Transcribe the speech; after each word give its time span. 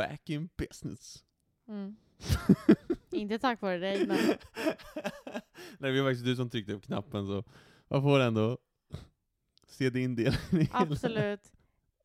back 0.00 0.30
in 0.30 0.48
business. 0.56 1.24
Mm. 1.68 1.96
Inte 3.10 3.38
tack 3.38 3.60
vare 3.62 3.78
dig, 3.78 4.06
men 4.06 4.16
Nej, 5.78 5.92
det 5.92 6.02
var 6.02 6.10
faktiskt 6.10 6.24
du 6.24 6.36
som 6.36 6.50
tryckte 6.50 6.74
på 6.74 6.80
knappen, 6.80 7.26
så 7.26 7.44
man 7.88 8.02
får 8.02 8.20
ändå 8.20 8.58
se 9.68 9.90
din 9.90 10.16
del. 10.16 10.36
absolut. 10.70 11.52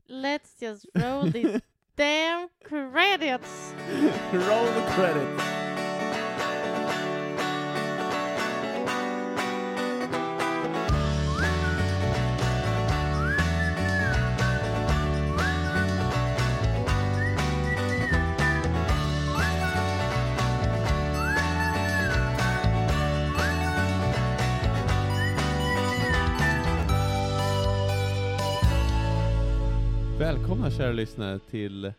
Let's 0.08 0.63
just 0.63 0.86
roll 0.96 1.31
these 1.31 1.62
damn 1.96 2.50
credits! 2.66 3.74
Roll 4.34 4.68
the 4.68 4.94
credits! 4.96 5.54
Kära 30.77 30.91
lyssnare 30.91 31.39
till 31.39 31.93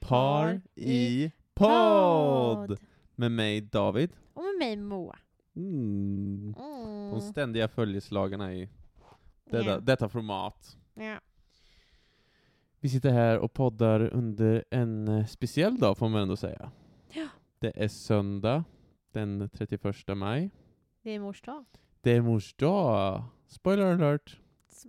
Par 0.00 0.60
i 0.74 1.32
podd! 1.54 2.78
Med 3.14 3.32
mig 3.32 3.60
David. 3.60 4.10
Och 4.34 4.42
med 4.42 4.58
mig 4.58 4.76
Moa. 4.76 5.18
Mm. 5.56 6.54
De 6.56 7.08
Mm. 7.08 7.20
ständiga 7.20 7.68
följeslagarna 7.68 8.54
i 8.54 8.68
detta, 9.50 9.64
Ja. 9.70 9.80
detta 9.80 10.08
format. 10.08 10.76
Ja. 10.94 11.20
Vi 12.80 12.88
sitter 12.88 13.10
här 13.10 13.38
och 13.38 13.52
poddar 13.52 14.00
under 14.14 14.64
en 14.70 15.26
speciell 15.28 15.78
dag 15.78 15.98
får 15.98 16.08
man 16.08 16.22
ändå 16.22 16.36
säga. 16.36 16.70
Ja. 17.12 17.28
Det 17.58 17.72
är 17.84 17.88
söndag 17.88 18.64
den 19.12 19.48
31 19.52 20.14
maj. 20.14 20.50
Det 21.02 21.10
är 21.10 21.20
mors 21.20 21.42
dag. 21.42 21.64
Det 22.00 22.10
är 22.10 22.20
mors 22.20 22.54
dag. 22.54 23.22
Spoiler 23.46 23.86
alert. 23.86 24.40
S- 24.70 24.86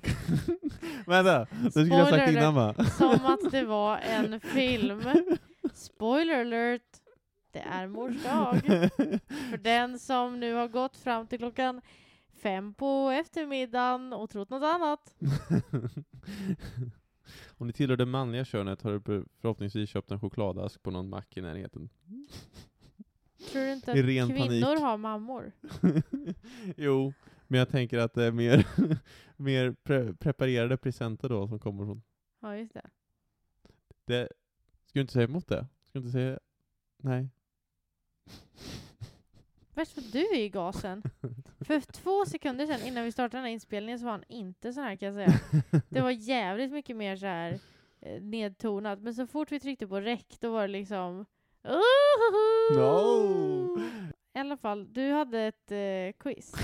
Vänta, 1.06 1.46
det 1.62 1.70
skulle 1.70 1.94
jag 1.94 2.08
sagt 2.08 2.30
innan 2.30 2.54
va? 2.54 2.74
Som 2.84 3.26
att 3.26 3.50
det 3.50 3.64
var 3.66 3.98
en 3.98 4.40
film. 4.40 5.02
Spoiler 5.72 6.40
alert! 6.40 6.82
Det 7.52 7.58
är 7.58 7.86
mors 7.86 8.22
dag. 8.24 8.60
För 9.50 9.56
den 9.62 9.98
som 9.98 10.40
nu 10.40 10.54
har 10.54 10.68
gått 10.68 10.96
fram 10.96 11.26
till 11.26 11.38
klockan 11.38 11.80
fem 12.42 12.74
på 12.74 13.10
eftermiddagen 13.10 14.12
och 14.12 14.30
trott 14.30 14.50
något 14.50 14.62
annat. 14.62 15.14
Om 17.58 17.66
ni 17.66 17.72
tillhör 17.72 17.96
det 17.96 18.06
manliga 18.06 18.44
könet 18.44 18.82
har 18.82 18.92
du 18.92 19.24
förhoppningsvis 19.40 19.90
köpt 19.90 20.10
en 20.10 20.20
chokladask 20.20 20.82
på 20.82 20.90
någon 20.90 21.08
mack 21.08 21.36
i 21.36 21.40
närheten. 21.40 21.88
Tror 23.52 23.62
du 23.62 23.72
inte 23.72 23.92
I 23.92 24.20
att 24.20 24.28
kvinnor 24.28 24.46
panik. 24.46 24.80
har 24.80 24.96
mammor? 24.96 25.52
jo, 26.76 27.12
men 27.50 27.58
jag 27.58 27.68
tänker 27.68 27.98
att 27.98 28.14
det 28.14 28.24
är 28.24 28.32
mer, 28.32 28.66
mer 29.36 29.72
pre 29.72 30.14
preparerade 30.14 30.76
presenter 30.76 31.28
då 31.28 31.48
som 31.48 31.58
kommer 31.58 31.84
från... 31.84 32.02
Ja, 32.40 32.56
just 32.56 32.74
det. 32.74 32.90
Det, 34.04 34.28
ska 34.84 34.98
du 34.98 35.00
inte 35.00 35.12
säga 35.12 35.24
emot 35.24 35.48
det? 35.48 35.66
Ska 35.82 35.98
du 35.98 35.98
inte 35.98 36.12
säga... 36.12 36.38
Nej. 36.96 37.28
Värst 39.74 39.92
för 39.92 40.00
du 40.00 40.18
är 40.18 40.38
i 40.38 40.48
gasen. 40.48 41.02
För 41.60 41.80
två 41.80 42.26
sekunder 42.26 42.66
sedan 42.66 42.86
innan 42.86 43.04
vi 43.04 43.12
startade 43.12 43.36
den 43.36 43.44
här 43.44 43.52
inspelningen 43.52 43.98
så 43.98 44.04
var 44.04 44.12
han 44.12 44.24
inte 44.28 44.72
så 44.72 44.80
här 44.80 44.96
kan 44.96 45.14
jag 45.14 45.14
säga. 45.14 45.40
Det 45.88 46.00
var 46.00 46.10
jävligt 46.10 46.72
mycket 46.72 46.96
mer 46.96 47.16
så 47.16 47.26
här 47.26 47.58
eh, 48.00 48.22
nedtonat. 48.22 49.00
Men 49.00 49.14
så 49.14 49.26
fort 49.26 49.52
vi 49.52 49.60
tryckte 49.60 49.86
på 49.86 50.00
räck 50.00 50.36
då 50.40 50.52
var 50.52 50.62
det 50.62 50.72
liksom 50.72 51.26
No! 52.74 53.80
I 54.34 54.38
alla 54.38 54.56
fall, 54.56 54.92
du 54.92 55.12
hade 55.12 55.40
ett 55.40 55.72
eh, 55.72 56.12
quiz. 56.18 56.54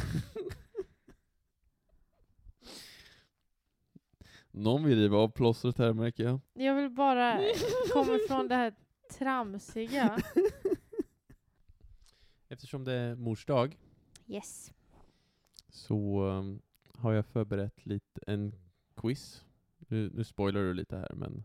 Någon 4.59 4.85
vill 4.85 4.99
riva 4.99 5.17
av 5.19 5.29
plåstret 5.29 5.79
här 5.79 5.93
märker 5.93 6.25
jag. 6.25 6.41
Jag 6.53 6.75
vill 6.75 6.91
bara 6.91 7.41
komma 7.93 8.15
ifrån 8.17 8.49
det 8.49 8.55
här 8.55 8.75
tramsiga. 9.19 10.19
Eftersom 12.49 12.85
det 12.85 12.93
är 12.93 13.15
mors 13.15 13.47
dag 13.47 13.79
Yes. 14.27 14.73
så 15.69 16.23
um, 16.25 16.63
har 16.95 17.13
jag 17.13 17.27
förberett 17.27 17.87
lite 17.87 18.21
en 18.27 18.55
quiz. 18.97 19.45
Nu, 19.79 20.11
nu 20.15 20.25
spoilar 20.25 20.61
du 20.61 20.75
lite 20.75 20.97
här 20.97 21.15
men 21.15 21.45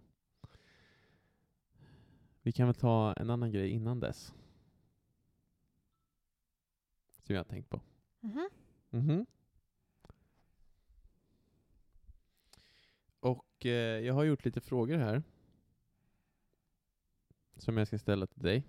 vi 2.41 2.51
kan 2.51 2.67
väl 2.67 2.75
ta 2.75 3.13
en 3.13 3.29
annan 3.29 3.51
grej 3.51 3.69
innan 3.69 3.99
dess. 3.99 4.33
Som 7.25 7.35
jag 7.35 7.39
har 7.39 7.43
tänkt 7.49 7.69
på. 7.69 7.81
Mhm. 8.19 8.49
Mhm. 8.89 9.25
Och 13.21 13.65
eh, 13.65 13.99
jag 14.05 14.13
har 14.13 14.23
gjort 14.23 14.45
lite 14.45 14.61
frågor 14.61 14.97
här. 14.97 15.23
Som 17.57 17.77
jag 17.77 17.87
ska 17.87 17.99
ställa 17.99 18.27
till 18.27 18.41
dig. 18.41 18.63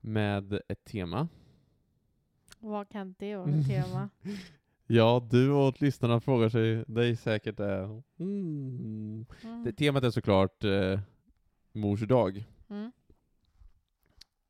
Med 0.00 0.60
ett 0.68 0.84
tema. 0.84 1.28
Vad 2.58 2.88
kan 2.88 3.14
det 3.18 3.36
vara 3.36 3.52
för 3.52 3.62
tema? 3.68 4.10
Ja, 4.86 5.28
du 5.30 5.50
och 5.50 5.82
lyssnarna 5.82 6.20
frågar 6.20 6.48
sig 6.48 6.84
dig 6.86 7.16
säkert 7.16 7.56
det. 7.56 8.02
Mm. 8.18 9.26
Mm. 9.42 9.64
Det, 9.64 9.72
temat 9.72 10.04
är 10.04 10.10
såklart 10.10 10.64
eh, 10.64 11.00
mors 11.72 12.00
dag. 12.00 12.44
Mm. 12.68 12.92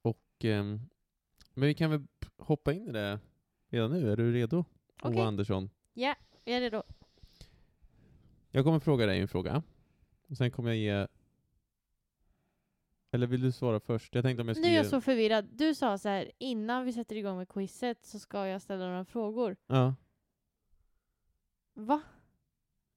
Och, 0.02 0.26
ehm, 0.38 0.80
men 1.54 1.66
vi 1.66 1.74
kan 1.74 1.90
väl 1.90 2.06
hoppa 2.38 2.72
in 2.72 2.88
i 2.88 2.92
det 2.92 3.20
redan 3.68 3.90
nu. 3.90 4.12
Är 4.12 4.16
du 4.16 4.32
redo? 4.32 4.64
Okej. 5.02 5.16
Moa 5.16 5.26
Andersson. 5.26 5.70
Ja, 5.92 6.14
jag 6.44 6.56
är 6.56 6.60
redo. 6.60 6.82
Jag 8.50 8.64
kommer 8.64 8.78
fråga 8.78 9.06
dig 9.06 9.20
en 9.20 9.28
fråga. 9.28 9.62
Och 10.28 10.36
sen 10.36 10.50
kommer 10.50 10.70
jag 10.70 10.78
ge... 10.78 11.06
Eller 13.12 13.26
vill 13.26 13.40
du 13.42 13.52
svara 13.52 13.80
först? 13.80 14.14
Jag 14.14 14.24
tänkte 14.24 14.42
om 14.42 14.48
jag 14.48 14.56
Nu 14.56 14.60
skulle 14.62 14.72
är 14.72 14.76
jag 14.76 14.84
ge... 14.84 14.90
så 14.90 15.00
förvirrad. 15.00 15.48
Du 15.52 15.74
sa 15.74 15.98
så 15.98 16.08
här, 16.08 16.30
innan 16.38 16.84
vi 16.84 16.92
sätter 16.92 17.16
igång 17.16 17.36
med 17.36 17.48
quizet 17.48 18.04
så 18.04 18.18
ska 18.18 18.46
jag 18.46 18.62
ställa 18.62 18.86
några 18.86 19.04
frågor. 19.04 19.56
Ja. 19.66 19.94
Va? 21.74 22.02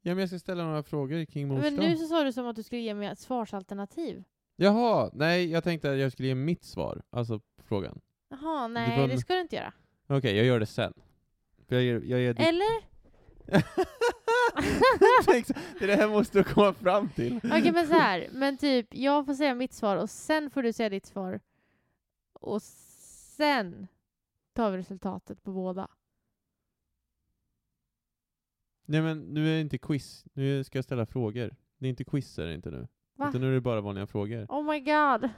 ja, 0.02 0.12
men 0.12 0.18
jag 0.20 0.30
ska 0.30 0.40
ställa 0.40 0.64
några 0.64 0.84
frågor 0.84 1.26
kring 1.26 1.48
mors 1.48 1.62
Men 1.62 1.76
nu 1.76 1.98
så 1.98 2.08
sa 2.08 2.24
du 2.24 2.34
som 2.34 2.48
att 2.48 2.56
du 2.56 2.64
skulle 2.64 2.82
ge 2.82 2.94
mig 2.94 3.08
ett 3.08 3.20
svarsalternativ. 3.20 4.24
Jaha, 4.56 5.10
nej, 5.14 5.52
jag 5.52 5.64
tänkte 5.64 5.92
att 5.92 5.98
jag 5.98 6.12
skulle 6.12 6.28
ge 6.28 6.36
mitt 6.36 6.64
svar. 6.64 7.02
Alltså 7.10 7.40
på 7.40 7.64
frågan. 7.64 8.02
Jaha, 8.30 8.68
nej 8.68 8.98
får- 8.98 9.08
det 9.08 9.18
ska 9.18 9.34
du 9.34 9.42
inte 9.42 9.56
göra. 9.56 9.74
Okej, 10.08 10.36
jag 10.38 10.46
gör 10.46 10.60
det 10.60 10.66
sen. 10.66 10.94
Jag 11.68 11.84
ger, 11.84 12.02
jag 12.06 12.20
ger 12.20 12.34
ditt... 12.34 12.48
Eller? 12.48 12.93
Det 15.80 15.84
är 15.84 15.88
det 15.88 15.96
här 15.96 16.08
måste 16.08 16.38
du 16.38 16.44
komma 16.44 16.74
fram 16.74 17.10
till. 17.10 17.38
Okej 17.44 17.72
men 17.72 17.88
så 17.88 17.94
här, 17.94 18.28
men 18.32 18.58
typ 18.58 18.88
jag 18.96 19.26
får 19.26 19.34
säga 19.34 19.56
mitt 19.56 19.74
svar 19.74 19.98
och 19.98 20.10
sen 20.10 20.50
får 20.50 20.64
du 20.64 20.74
säga 20.74 20.90
ditt 20.90 21.06
svar. 21.06 21.40
Och 22.34 22.62
sen 22.62 23.88
tar 24.54 24.72
vi 24.72 24.78
resultatet 24.78 25.44
på 25.44 25.52
båda. 25.52 25.88
Nej 28.86 29.02
men 29.02 29.20
nu 29.20 29.50
är 29.50 29.54
det 29.54 29.62
inte 29.62 29.78
quiz, 29.78 30.26
nu 30.34 30.64
ska 30.64 30.78
jag 30.78 30.86
ställa 30.86 31.06
frågor. 31.06 31.56
Det 31.78 31.88
är 31.88 31.90
inte 31.90 32.04
quiz 32.04 32.40
är 32.40 32.46
det 32.46 32.54
inte 32.54 32.72
nu. 32.72 32.88
Va? 33.18 33.30
Utan 33.30 33.42
nu 33.42 33.50
är 33.50 33.54
det 33.54 33.62
bara 33.62 33.82
vanliga 33.82 34.08
frågor. 34.08 34.46
Oh 34.50 34.64
my 34.72 34.80
god. 34.80 35.30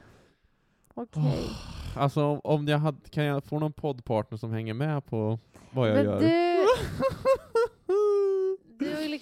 Okej. 0.94 1.50
Alltså 1.98 2.24
om, 2.26 2.42
om 2.44 2.68
jag 2.68 2.78
hade, 2.78 3.10
kan 3.10 3.24
jag 3.24 3.44
få 3.44 3.60
någon 3.60 3.74
poddpartner 3.74 4.38
som 4.38 4.52
hänger 4.52 4.74
med 4.74 5.06
på 5.06 5.40
vad 5.72 5.90
jag 5.90 5.96
Men 5.96 6.06
gör? 6.06 6.20
du, 6.20 6.28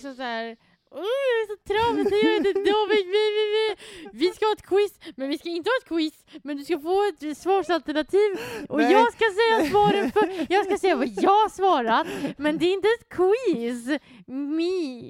liksom 0.03 0.15
så 0.15 0.21
här. 0.23 0.57
"Åh, 0.91 0.99
jag 0.99 1.41
är 1.43 1.47
så 1.47 1.57
trevligt, 1.67 2.11
jag 2.11 2.33
heter 2.33 2.53
David, 2.53 3.05
vi, 3.15 3.23
vi, 3.37 3.45
vi. 3.55 3.75
vi 4.19 4.33
ska 4.33 4.45
ha 4.45 4.53
ett 4.53 4.65
quiz, 4.65 5.13
men 5.15 5.29
vi 5.29 5.37
ska 5.37 5.49
inte 5.49 5.69
ha 5.69 5.77
ett 5.81 5.87
quiz, 5.89 6.25
men 6.43 6.57
du 6.57 6.63
ska 6.65 6.79
få 6.79 7.03
ett 7.07 7.37
svarsalternativ 7.37 8.29
och 8.69 8.77
Nej. 8.77 8.91
jag 8.91 9.13
ska 9.13 9.25
säga 9.25 9.69
svaren 9.71 10.11
för, 10.11 10.45
jag 10.53 10.65
ska 10.65 10.77
säga 10.77 10.95
vad 10.95 11.07
jag 11.07 11.51
svarat, 11.51 12.07
men 12.37 12.57
det 12.57 12.65
är 12.65 12.73
inte 12.73 12.87
ett 12.99 13.09
quiz. 13.09 13.87
Me. 14.27 15.09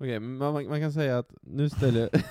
Okej, 0.00 0.20
men 0.20 0.36
man, 0.36 0.52
man 0.68 0.80
kan 0.80 0.92
säga 0.92 1.18
att 1.18 1.34
nu 1.42 1.70
ställer 1.70 2.00
jag... 2.00 2.10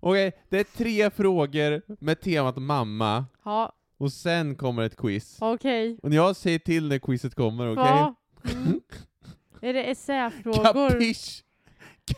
Okej, 0.00 0.32
det 0.48 0.60
är 0.60 0.64
tre 0.64 1.10
frågor 1.10 1.82
med 2.04 2.20
temat 2.20 2.56
mamma, 2.56 3.24
Ja, 3.44 3.72
och 3.98 4.12
sen 4.12 4.54
kommer 4.54 4.82
ett 4.82 4.96
quiz. 4.96 5.36
okej. 5.40 5.98
Och 6.02 6.14
jag 6.14 6.36
säger 6.36 6.58
till 6.58 6.88
när 6.88 6.98
quizet 6.98 7.34
kommer, 7.34 7.72
okej? 7.72 7.84
Va? 7.84 8.14
Mm. 8.52 8.80
Är 9.60 9.72
det 9.72 9.90
essäfrågor? 9.90 10.64
Kapisch! 10.64 11.44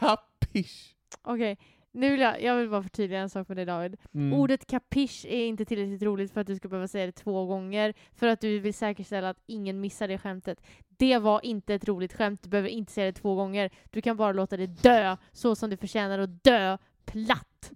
Kapisch! 0.00 0.94
Okej, 1.22 1.58
Nu 1.92 2.10
vill 2.10 2.20
jag, 2.20 2.42
jag 2.42 2.56
vill 2.56 2.70
bara 2.70 2.82
förtydliga 2.82 3.20
en 3.20 3.30
sak 3.30 3.46
för 3.46 3.54
dig 3.54 3.64
David. 3.64 3.96
Mm. 4.14 4.32
Ordet 4.38 4.66
kapisch 4.66 5.24
är 5.28 5.46
inte 5.46 5.64
tillräckligt 5.64 6.02
roligt 6.02 6.32
för 6.32 6.40
att 6.40 6.46
du 6.46 6.56
ska 6.56 6.68
behöva 6.68 6.88
säga 6.88 7.06
det 7.06 7.12
två 7.12 7.46
gånger 7.46 7.94
för 8.12 8.26
att 8.26 8.40
du 8.40 8.58
vill 8.58 8.74
säkerställa 8.74 9.28
att 9.28 9.40
ingen 9.46 9.80
missar 9.80 10.08
det 10.08 10.18
skämtet. 10.18 10.62
Det 10.88 11.18
var 11.18 11.44
inte 11.44 11.74
ett 11.74 11.88
roligt 11.88 12.12
skämt, 12.12 12.42
du 12.42 12.48
behöver 12.48 12.68
inte 12.68 12.92
säga 12.92 13.06
det 13.06 13.12
två 13.12 13.34
gånger. 13.34 13.70
Du 13.90 14.02
kan 14.02 14.16
bara 14.16 14.32
låta 14.32 14.56
det 14.56 14.66
dö 14.66 15.16
så 15.32 15.54
som 15.54 15.70
det 15.70 15.76
förtjänar 15.76 16.18
att 16.18 16.44
dö 16.44 16.78
platt. 17.04 17.72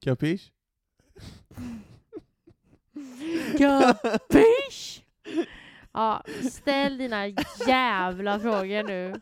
Capiche? 0.00 0.50
Kapisch! 3.58 5.04
Ja, 5.92 6.22
ställ 6.50 6.98
dina 6.98 7.26
jävla 7.66 8.38
frågor 8.40 8.82
nu. 8.82 9.20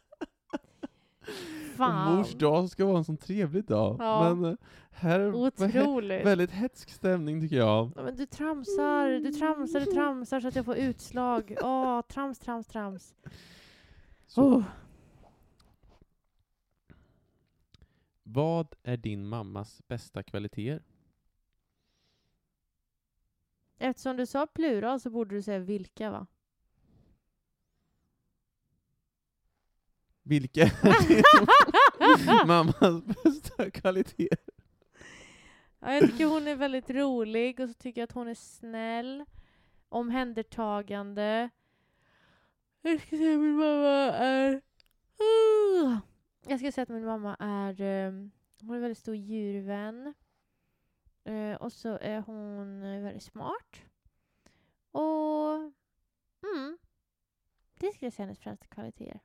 Fan. 1.76 2.17
Mors 2.17 2.34
dag 2.34 2.70
ska 2.70 2.84
vara 2.87 2.99
en 2.99 3.05
sån 3.05 3.17
trevlig 3.17 3.64
dag. 3.64 3.96
Ja. 3.99 4.34
Men 4.34 4.52
eh, 4.52 4.56
här 4.90 5.34
Otroligt. 5.34 6.26
väldigt 6.26 6.50
hetsk 6.50 6.90
stämning 6.90 7.40
tycker 7.40 7.56
jag. 7.56 7.93
Ja, 7.96 8.02
men 8.02 8.17
du 8.17 8.26
tramsar, 8.26 9.08
du 9.08 9.32
tramsar, 9.32 9.81
du 9.81 9.87
tramsar 9.87 10.40
så 10.40 10.49
att 10.49 10.56
jag 10.56 10.64
får 10.64 10.76
utslag. 10.76 11.56
Åh, 11.62 12.00
trams, 12.02 12.38
trams, 12.38 12.67
trams. 12.67 13.14
Så, 14.26 14.43
Oh. 14.43 14.62
Vad 18.23 18.75
är 18.82 18.96
din 18.96 19.26
mammas 19.28 19.82
bästa 19.88 20.23
kvaliteter? 20.23 20.82
Eftersom 23.78 24.17
du 24.17 24.26
sa 24.26 24.46
plural 24.46 25.00
så 25.00 25.11
borde 25.11 25.34
du 25.34 25.43
säga 25.43 25.58
vilka 25.58 26.11
va? 26.11 26.26
Vilka 30.23 30.62
är 30.62 32.40
din 32.40 32.49
mammas 32.49 33.05
bästa 33.23 33.70
kvaliteter? 33.70 34.55
Ja, 35.81 35.94
jag 35.94 36.11
tycker 36.11 36.26
hon 36.26 36.46
är 36.46 36.56
väldigt 36.56 36.90
rolig 36.90 37.61
och 37.61 37.69
så 37.69 37.75
tycker 37.75 38.00
jag 38.00 38.05
att 38.06 38.12
hon 38.12 38.28
är 38.28 38.34
snäll, 38.34 39.25
omhändertagande. 39.88 41.50
Jag 42.82 43.00
ska 43.00 43.17
säga 43.17 43.32
att 43.34 43.40
min 43.40 43.56
mamma 43.56 44.12
är... 44.17 44.55
Uh. 45.20 45.99
Jag 46.49 46.58
ska 46.61 46.73
säga 46.73 46.82
att 46.82 46.88
min 46.88 47.05
mamma 47.05 47.37
är... 47.38 47.81
ehm, 47.81 48.31
hon 48.61 48.70
är 48.70 48.75
en 48.75 48.82
väldigt 48.82 48.99
stor 48.99 49.17
djurvän. 49.17 50.14
Eh, 51.26 51.55
och 51.55 51.73
så 51.73 51.99
är 52.00 52.20
hon 52.20 52.82
eh, 52.82 53.02
väldigt 53.02 53.23
smart. 53.23 53.82
Och... 54.90 55.55
Mm. 56.43 56.78
Det 57.75 57.93
skulle 57.93 58.06
jag 58.06 58.12
säga 58.12 58.26
hennes 58.26 58.38
främsta 58.38 58.67
kvaliteter. 58.67 59.20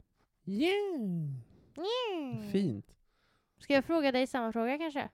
Yeah. 0.45 1.01
Mm. 1.77 2.51
Fint. 2.51 2.95
Ska 3.57 3.73
jag 3.73 3.85
fråga 3.85 4.11
dig 4.11 4.27
samma 4.27 4.51
fråga 4.51 4.77
kanske? 4.77 5.09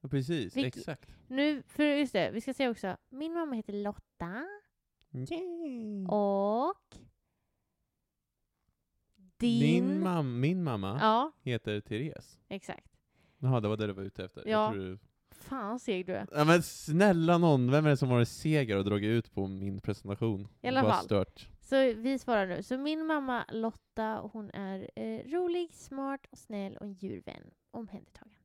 Ja, 0.00 0.08
precis, 0.08 0.56
Vilk- 0.56 0.66
exakt. 0.66 1.10
Nu, 1.28 1.62
för 1.62 1.84
just 1.84 2.12
det, 2.12 2.30
vi 2.30 2.40
ska 2.40 2.54
säga 2.54 2.70
också. 2.70 2.96
Min 3.08 3.32
mamma 3.32 3.54
heter 3.54 3.72
Lotta. 3.72 4.46
Yeah. 5.12 6.10
Och... 6.10 6.96
Din... 9.36 9.86
Min, 9.86 10.02
mam 10.02 10.40
min 10.40 10.64
mamma 10.64 10.98
Ja, 11.00 11.32
heter 11.42 11.80
Therese. 11.80 12.38
exakt. 12.48 12.98
Jaha, 13.38 13.60
det 13.60 13.68
var 13.68 13.76
det 13.76 13.86
du 13.86 13.92
var 13.92 14.02
ute 14.02 14.24
efter. 14.24 14.42
Ja. 14.46 14.50
Jag 14.50 14.72
tror 14.72 14.84
du... 14.84 14.98
Fan 15.42 15.78
seg 15.78 16.06
du 16.06 16.12
är. 16.14 16.26
ja, 16.32 16.44
men 16.44 16.62
snälla 16.62 17.38
någon, 17.38 17.70
vem 17.70 17.86
är 17.86 17.90
det 17.90 17.96
som 17.96 18.08
varit 18.08 18.28
seger 18.28 18.76
och 18.76 18.84
dragit 18.84 19.08
ut 19.08 19.34
på 19.34 19.46
min 19.46 19.80
presentation? 19.80 20.48
I 20.62 20.68
alla 20.68 20.82
fall. 20.82 21.04
Stört. 21.04 21.48
Så 21.60 21.76
vi 21.94 22.18
svarar 22.18 22.46
nu. 22.46 22.62
Så 22.62 22.78
min 22.78 23.06
mamma 23.06 23.44
Lotta, 23.52 24.30
hon 24.32 24.50
är 24.50 24.90
eh, 24.96 25.30
rolig, 25.30 25.74
smart 25.74 26.26
och 26.30 26.38
snäll 26.38 26.76
och 26.76 26.86
en 26.86 26.92
djurvän. 26.92 27.50
Omhändertagande. 27.70 28.38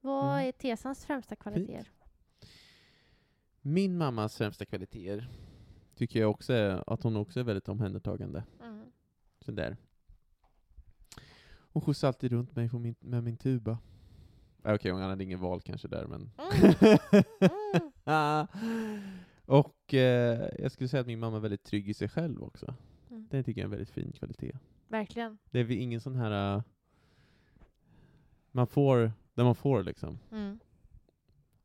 Vad 0.00 0.34
Mm. 0.34 0.48
är 0.48 0.52
Tesans 0.52 1.06
främsta 1.06 1.36
kvaliteter? 1.36 1.90
Min 3.60 3.96
mammas 3.96 4.36
främsta 4.36 4.64
kvaliteter 4.64 5.28
tycker 5.96 6.20
jag 6.20 6.30
också 6.30 6.52
är 6.52 6.92
att 6.92 7.02
hon 7.02 7.16
också 7.16 7.40
är 7.40 7.44
väldigt 7.44 7.68
omhändertagande. 7.68 8.44
Mm. 8.62 8.84
Sådär. 9.40 9.76
Hon 11.72 11.82
skjutsar 11.82 12.08
alltid 12.08 12.32
runt 12.32 12.56
mig 12.56 12.70
min, 12.72 12.94
med 13.00 13.24
min 13.24 13.36
tuba. 13.36 13.78
Äh, 14.64 14.74
Okej, 14.74 14.90
hon 14.90 15.02
hade 15.02 15.24
ingen 15.24 15.40
val 15.40 15.60
kanske 15.60 15.88
där, 15.88 16.06
men... 16.06 16.30
Mm. 17.74 17.92
Ah. 18.04 18.46
Och 19.46 19.94
eh, 19.94 20.48
jag 20.58 20.72
skulle 20.72 20.88
säga 20.88 21.00
att 21.00 21.06
min 21.06 21.18
mamma 21.18 21.36
är 21.36 21.40
väldigt 21.40 21.64
trygg 21.64 21.88
i 21.88 21.94
sig 21.94 22.08
själv 22.08 22.42
också. 22.42 22.74
Mm. 23.10 23.26
Det 23.30 23.42
tycker 23.42 23.60
jag 23.60 23.62
är 23.62 23.64
en 23.64 23.70
väldigt 23.70 23.90
fin 23.90 24.12
kvalitet. 24.12 24.52
Verkligen. 24.88 25.38
Det 25.50 25.58
är 25.60 25.70
ingen 25.70 26.00
sån 26.00 26.16
här... 26.16 26.56
eh, 26.56 26.62
man 28.50 28.66
får 28.66 29.12
det 29.34 29.44
man 29.44 29.54
får 29.54 29.82
liksom. 29.82 30.18
Mm. 30.30 30.58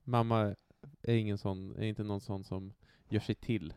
Mamma 0.04 0.56
är, 1.02 1.16
ingen 1.16 1.38
sån, 1.38 1.75
är 1.75 1.84
inte 1.84 2.04
någon 2.04 2.22
sån 2.22 2.44
som 2.44 2.74
gör 3.10 3.19
sig 3.19 3.36
till. 3.36 3.74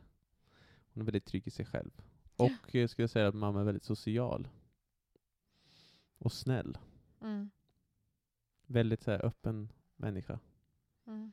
Hon 0.94 1.00
är 1.00 1.04
väldigt 1.04 1.25
trygg 1.25 1.46
i 1.46 1.50
sig 1.50 1.66
själv. 1.66 1.90
Och 2.36 2.75
jag 2.75 2.90
skulle 2.90 3.08
säga 3.08 3.28
att 3.28 3.34
mamma 3.34 3.60
är 3.60 3.64
väldigt 3.64 3.84
social. 3.84 4.48
Och 6.18 6.32
snäll. 6.32 6.78
Mm. 7.20 7.50
Väldigt 8.72 9.02
så 9.02 9.10
här, 9.10 9.24
öppen 9.26 9.69
människa. 9.96 10.38
Mm. 11.06 11.32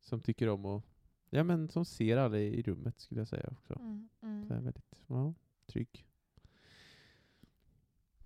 Som 0.00 0.20
tycker 0.20 0.48
om 0.48 0.64
att, 0.66 0.84
ja 1.30 1.44
men 1.44 1.68
som 1.68 1.84
ser 1.84 2.16
alla 2.16 2.38
i, 2.38 2.58
i 2.58 2.62
rummet 2.62 3.00
skulle 3.00 3.20
jag 3.20 3.28
säga 3.28 3.48
också. 3.52 3.74
Mm. 3.74 4.08
Så 4.20 4.26
är 4.26 4.56
Mm. 4.56 4.64
väldigt, 4.64 5.00
ja, 5.06 5.34
trygg. 5.66 6.06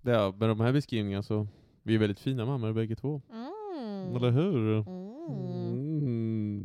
Ja, 0.01 0.31
med 0.37 0.49
de 0.49 0.59
här 0.59 0.73
beskrivningarna 0.73 1.23
så, 1.23 1.47
vi 1.83 1.95
är 1.95 1.99
väldigt 1.99 2.19
fina 2.19 2.45
mammor 2.45 2.73
bägge 2.73 2.95
två. 2.95 3.21
Mm. 3.29 4.15
Eller 4.15 4.31
hur? 4.31 4.83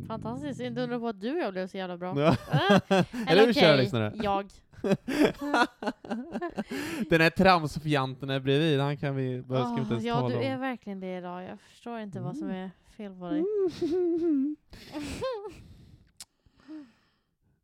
Mm. 0.05 0.11
Mm. 0.11 0.21
Fantastiskt. 0.21 0.59
Inte 0.61 0.81
undra 0.81 0.99
på 0.99 1.07
att 1.07 1.21
du 1.21 1.31
och 1.31 1.37
jag 1.39 1.53
blev 1.53 1.67
så 1.67 1.77
jävla 1.77 1.97
bra. 1.97 2.13
Ja. 2.19 2.37
Ah, 2.51 2.79
Eller 3.27 3.45
hur 3.45 3.53
kära 3.53 3.73
okej, 3.73 3.83
lyssnare? 3.83 4.13
Jag. 4.23 4.49
Den 7.09 7.21
här 7.21 7.29
tramsfjanten 7.29 8.29
här 8.29 8.39
bredvid, 8.39 8.79
han 8.79 8.97
kan 8.97 9.15
vi, 9.15 9.43
ska 9.43 9.53
vi 9.53 9.59
inte 9.79 9.81
Åh, 9.81 9.89
ens 9.91 10.03
ja, 10.03 10.27
du 10.29 10.35
om. 10.35 10.41
är 10.41 10.57
verkligen 10.57 10.99
det 10.99 11.17
idag. 11.17 11.43
Jag 11.43 11.59
förstår 11.59 11.99
inte 11.99 12.19
vad 12.19 12.37
som 12.37 12.49
är 12.49 12.71
fel 12.97 13.19
på 13.19 13.29
dig. 13.29 13.43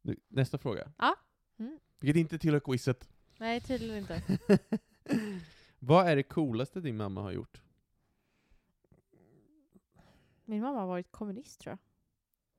Nu, 0.04 0.16
Nästa 0.28 0.58
fråga. 0.58 0.92
Ja. 0.98 1.16
Mm. 1.60 1.80
Vilket 2.00 2.20
inte 2.20 2.40
tillhör 2.40 2.60
quizet. 2.60 3.10
Nej, 3.38 3.62
tydligen 3.62 3.98
inte. 3.98 4.22
Vad 5.80 6.08
är 6.08 6.16
det 6.16 6.24
coolaste 6.24 6.82
din 6.82 6.98
mamma 6.98 7.22
har 7.22 7.32
gjort? 7.32 7.62
Min 10.46 10.62
mamma 10.62 10.80
har 10.80 10.88
varit 10.88 11.12
kommunist 11.12 11.62
tror 11.62 11.72
jag. 11.72 11.78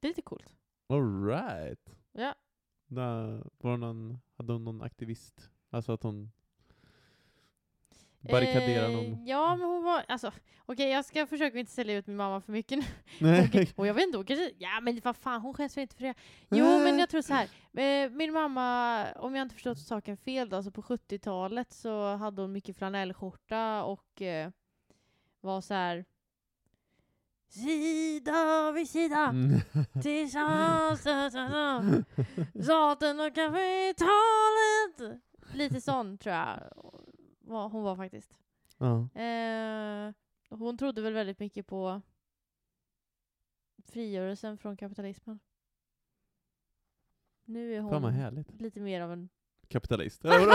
Det 0.02 0.06
är 0.06 0.10
lite 0.10 0.22
coolt. 0.22 0.46
Alright. 0.88 1.94
Ja. 2.12 2.34
Var 3.58 3.76
någon, 3.76 4.19
hade 4.37 4.52
hon 4.52 4.64
någon 4.64 4.82
aktivist? 4.82 5.50
Alltså 5.70 5.93
att 5.93 6.03
hon 6.03 6.32
barrikaderar 8.20 8.88
Eh, 8.88 8.96
någon? 8.96 9.27
Ja, 9.27 9.56
men 9.56 9.69
hon 9.69 9.84
var... 9.84 10.05
Alltså, 10.08 10.32
okej, 10.67 10.91
jag 10.91 11.05
ska 11.05 11.27
försöka 11.27 11.58
inte 11.58 11.72
sälja 11.72 11.96
ut 11.96 12.06
min 12.06 12.17
mamma 12.17 12.41
för 12.41 12.53
mycket 12.53 12.79
nu. 12.79 12.84
Nej. 13.20 13.44
Okej, 13.48 13.72
Och 13.77 13.86
jag 13.86 13.94
vet 13.94 14.05
inte, 14.05 14.19
hon 14.19 14.27
kanske... 14.27 14.50
Ja, 14.58 14.81
men 14.82 15.00
vad 15.05 15.17
fan, 15.17 15.41
hon 15.41 15.55
skäms 15.55 15.77
väl 15.77 15.82
inte 15.82 15.96
för 15.96 16.05
det. 16.05 16.15
Jo, 16.50 16.65
men 16.67 16.98
jag 16.98 17.08
tror 17.08 17.22
så 17.22 17.34
här. 17.34 17.48
Eh, 18.05 18.10
Min 18.10 18.32
mamma, 18.32 19.06
om 19.12 19.34
jag 19.34 19.44
inte 19.44 19.55
förstått 19.55 19.79
saken 19.79 20.17
fel 20.17 20.48
då, 20.48 20.56
alltså 20.56 20.70
på 20.70 20.82
70-talet 20.82 21.72
så 21.72 22.15
hade 22.17 22.43
hon 22.43 22.53
mycket 22.53 22.77
flanellskjorta 22.77 23.84
och 23.84 24.22
eh, 24.22 24.50
var 25.41 25.60
så 25.60 25.74
här 25.74 26.05
Sida 27.53 28.73
vid 28.73 28.89
sida, 28.89 29.29
Mm. 29.29 29.61
tillsammans, 30.03 31.01
staten 32.65 33.21
och 33.21 33.35
kapitalet. 33.35 35.21
Lite 35.55 35.81
sån 35.81 36.19
tror 36.19 36.35
jag 36.35 36.59
hon 37.47 37.82
var 37.82 37.97
faktiskt. 37.97 38.31
ja. 38.79 39.09
Eh, 39.21 40.13
hon 40.51 40.79
trodde 40.79 41.03
väl 41.03 41.13
väldigt 41.13 41.39
mycket 41.39 41.67
på 41.67 42.03
frigörelsen 43.93 44.59
från 44.59 44.77
kapitalismen. 44.77 45.41
Nu 47.44 47.75
är 47.75 47.81
hon 47.81 48.44
lite 48.59 48.81
mer 48.81 49.01
av 49.01 49.13
en... 49.13 49.29
Kapitalist. 49.69 50.25
Eller 50.25 50.39
vadå? 50.39 50.53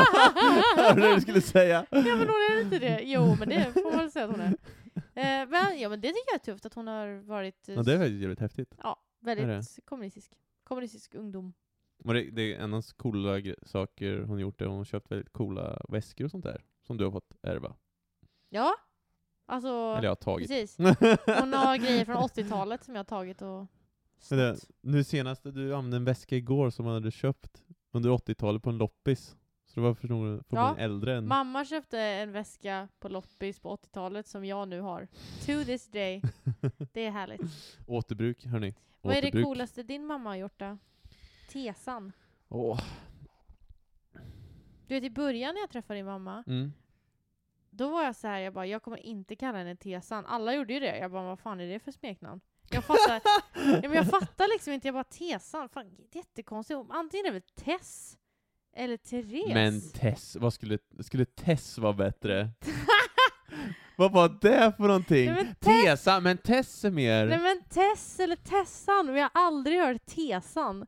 Hörde 0.82 1.16
du 1.16 1.22
skulle 1.22 1.42
säga? 1.42 1.86
Ja 1.92 2.02
men 2.02 2.20
hon 2.20 2.28
är 2.52 2.62
inte 2.62 2.80
det. 2.80 3.02
Jo 3.04 3.36
men 3.40 3.50
det 3.50 3.74
får 3.74 3.84
man 3.84 3.98
väl 4.00 4.12
säga 4.12 4.26
att 4.26 4.32
hon 4.32 4.40
är. 4.42 4.56
Eh, 4.98 5.50
men, 5.50 5.80
ja 5.80 5.90
men 5.90 6.02
det 6.02 6.08
tycker 6.08 6.32
jag 6.32 6.36
är 6.36 6.46
tufft 6.46 6.66
att 6.66 6.74
hon 6.74 6.88
har 6.88 7.16
varit 7.16 7.68
Ja, 7.68 7.84
det 7.84 7.94
är 7.94 8.06
jävligt 8.06 8.40
häftigt. 8.40 8.76
ja, 8.84 9.02
väldigt 9.20 9.80
kommunistisk. 9.86 10.32
Kommunistisk 10.64 11.16
ungdom. 11.16 11.54
Och 12.04 12.14
det, 12.14 12.30
det 12.32 12.54
är 12.56 12.60
en 12.60 12.74
av 12.74 12.82
coola 12.82 13.42
saker 13.64 14.22
hon 14.22 14.40
gjort, 14.40 14.62
är 14.62 14.66
hon 14.66 14.78
har 14.78 14.86
köpt 14.86 15.12
väldigt 15.12 15.34
coola 15.34 15.82
väskor 15.90 16.26
och 16.26 16.32
sånt 16.32 16.44
där. 16.44 16.64
Som 16.82 16.98
du 16.98 17.04
har 17.04 17.12
fått 17.12 17.38
ärva. 17.42 17.76
Ja, 18.50 18.74
alltså 19.46 19.68
Eller 19.68 20.04
jag 20.04 20.12
har 20.12 20.16
tagit. 20.16 20.48
precis. 20.48 20.78
Hon 21.40 21.54
har 21.54 21.78
grejer 21.78 22.06
från 22.06 22.16
80-talet 22.16 22.84
som 22.84 22.96
jag 22.96 23.00
har 23.00 23.06
tagit 23.06 23.42
och 23.42 23.68
det, 24.30 24.58
nu 24.82 25.04
senast, 25.04 25.44
du 25.44 25.76
använde 25.76 25.98
en 25.98 26.06
väska 26.06 26.36
igår 26.36 26.70
som 26.70 26.86
man 26.86 26.94
hade 26.94 27.12
köpt 27.12 27.64
under 27.92 28.10
80-talet 28.10 28.64
på 28.64 28.70
en 28.70 28.78
loppis. 28.78 29.36
Det 29.78 29.82
var 29.82 29.94
förmodligen 29.94 30.44
Ja. 30.50 30.76
äldre 30.78 31.18
än... 31.18 31.28
Mamma 31.28 31.66
köpte 31.66 32.00
en 32.00 32.32
väska 32.32 32.88
på 33.00 33.10
loppis 33.10 33.60
på 33.60 33.76
80-talet 33.76 34.28
som 34.28 34.46
jag 34.46 34.68
nu 34.68 34.82
har. 34.82 35.08
To 35.46 35.66
this 35.66 35.88
day. 35.88 36.22
Det 36.94 37.06
är 37.06 37.12
härligt. 37.12 37.42
Återbruk, 37.88 38.46
hörni. 38.46 38.76
Vad 39.02 39.16
är 39.16 39.22
det 39.22 39.44
coolaste 39.44 39.84
din 39.84 40.06
mamma 40.06 40.30
har 40.30 40.36
gjort 40.36 40.60
då? 40.60 40.78
Tesan. 41.52 42.12
Åh. 42.50 42.80
Du 44.88 44.94
vet 44.96 45.04
i 45.04 45.10
början 45.10 45.54
när 45.54 45.62
jag 45.62 45.70
träffade 45.70 46.00
din 46.00 46.06
mamma, 46.06 46.44
Mm. 46.48 46.74
då 47.70 47.90
var 47.90 48.04
jag 48.04 48.16
så 48.16 48.28
här, 48.28 48.40
jag 48.40 48.54
bara, 48.54 48.66
jag 48.66 48.84
kommer 48.84 48.98
inte 49.06 49.36
kalla 49.36 49.58
henne 49.58 49.76
Tesan. 49.76 50.26
Alla 50.26 50.54
gjorde 50.54 50.74
ju 50.74 50.80
det. 50.80 50.98
Jag 50.98 51.12
bara, 51.12 51.24
vad 51.24 51.40
fan 51.40 51.60
är 51.60 51.68
det 51.68 51.80
för 51.80 51.92
smeknamn? 51.92 52.42
Jag 52.72 52.84
fattar, 52.84 53.22
ja, 53.56 53.80
men 53.82 53.94
jag 53.94 54.10
fattar 54.10 54.48
liksom 54.54 54.74
inte, 54.74 54.88
jag 54.88 54.96
bara 54.96 55.04
Tesan, 55.04 55.70
fan 55.70 55.98
jättekonstigt. 56.12 56.80
Antingen 56.90 57.26
är 57.26 57.30
det 57.32 57.40
väl 57.40 57.42
Tess 57.56 58.18
eller 58.78 58.98
Therese. 58.98 59.54
Men 59.54 59.82
Tess, 59.92 60.38
vad 60.40 60.54
skulle, 60.54 60.78
skulle 61.00 61.26
Tess 61.26 61.78
vara 61.78 61.94
bättre? 61.94 62.50
vad 63.98 64.12
var 64.12 64.38
det 64.42 64.74
för 64.78 64.84
någonting? 64.84 65.26
Nej, 65.26 65.44
men 65.44 65.56
Tesa, 65.56 66.20
men 66.20 66.38
Tess 66.38 66.86
är 66.86 66.92
mer... 66.92 67.26
Nej 67.26 67.40
men 67.40 67.62
Tess 67.70 68.20
eller 68.20 68.36
Tessan, 68.36 69.16
jag 69.16 69.30
har 69.34 69.42
aldrig 69.46 69.80
hört 69.80 70.06
Tesan. 70.06 70.86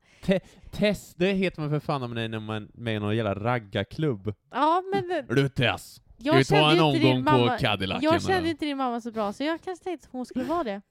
Tess, 0.72 1.16
det 1.16 1.32
heter 1.32 1.62
man 1.62 1.70
för 1.70 1.80
fan 1.80 2.04
om 2.04 2.10
man 2.10 2.18
är 2.18 2.28
när 2.28 2.40
man 2.40 2.64
är 2.64 2.68
med 2.74 2.96
i 2.96 3.00
någon 3.00 3.16
jävla 3.16 3.36
raggarklubb. 3.36 4.34
Ja 4.52 4.84
men 4.94 5.26
du 5.36 5.50
Tess? 5.50 6.02
Jag 6.22 6.38
vi 6.38 6.46
ta 6.46 6.56
kände 6.56 6.70
en 6.72 6.78
ju 6.78 6.86
inte 6.86 7.00
din 7.00 7.18
omgång 7.18 7.26
på 7.26 7.32
mamma. 7.32 7.58
Cadillacen, 7.58 8.04
Jag 8.04 8.22
kände 8.24 8.50
inte 8.50 8.66
din 8.66 8.78
mamma 8.78 9.02
så 9.02 9.12
bra, 9.12 9.34
så 9.34 9.44
jag 9.44 9.62
kanske 9.62 9.84
tänkte 9.84 10.06
att 10.08 10.12
hon 10.12 10.26
skulle 10.26 10.46
vara 10.46 10.64
det. 10.64 10.82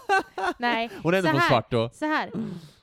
Nej, 0.58 0.90
Hon 1.02 1.14
är 1.14 1.22
så 1.22 1.28
här. 1.28 1.48
svart 1.48 1.70
då. 1.70 1.90
Så 1.92 2.04
här, 2.04 2.30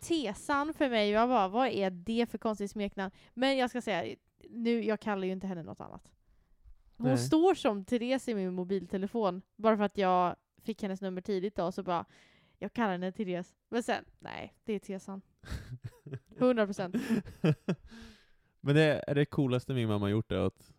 Tesan 0.02 0.74
för 0.74 0.90
mig, 0.90 1.10
jag 1.10 1.30
bara, 1.30 1.48
vad 1.48 1.68
är 1.68 1.90
det 1.90 2.30
för 2.32 2.38
konstigt 2.38 2.72
smeknamn? 2.72 3.12
Men 3.34 3.58
jag 3.58 3.70
ska 3.70 3.82
säga, 3.82 4.16
nu, 4.50 4.84
jag 4.84 5.00
kallar 5.00 5.24
ju 5.28 5.32
inte 5.32 5.48
henne 5.48 5.64
något 5.64 5.82
annat. 5.82 6.12
Hon 6.98 7.08
Nej. 7.08 7.18
står 7.18 7.56
som 7.56 7.86
Therese 7.86 8.28
i 8.28 8.36
min 8.36 8.54
mobiltelefon, 8.54 9.42
bara 9.56 9.78
för 9.78 9.84
att 9.84 9.98
jag 9.98 10.36
fick 10.64 10.82
hennes 10.82 11.02
nummer 11.02 11.22
tidigt 11.22 11.56
då, 11.56 11.72
så 11.72 11.84
bara, 11.84 12.06
jag 12.60 12.74
kallar 12.74 12.92
henne 12.92 13.12
Therese. 13.12 13.56
Men 13.70 13.84
sen, 13.84 14.06
nej, 14.20 14.54
det 14.64 14.74
är 14.74 14.80
Tesan. 14.80 15.22
100 16.38 16.66
procent. 16.66 16.96
Men 18.62 18.76
det 18.76 19.04
är 19.08 19.16
det 19.16 19.26
coolaste 19.26 19.74
min 19.74 19.88
mamma 19.88 20.10
gjort, 20.10 20.32
är 20.32 20.38
att 20.38 20.72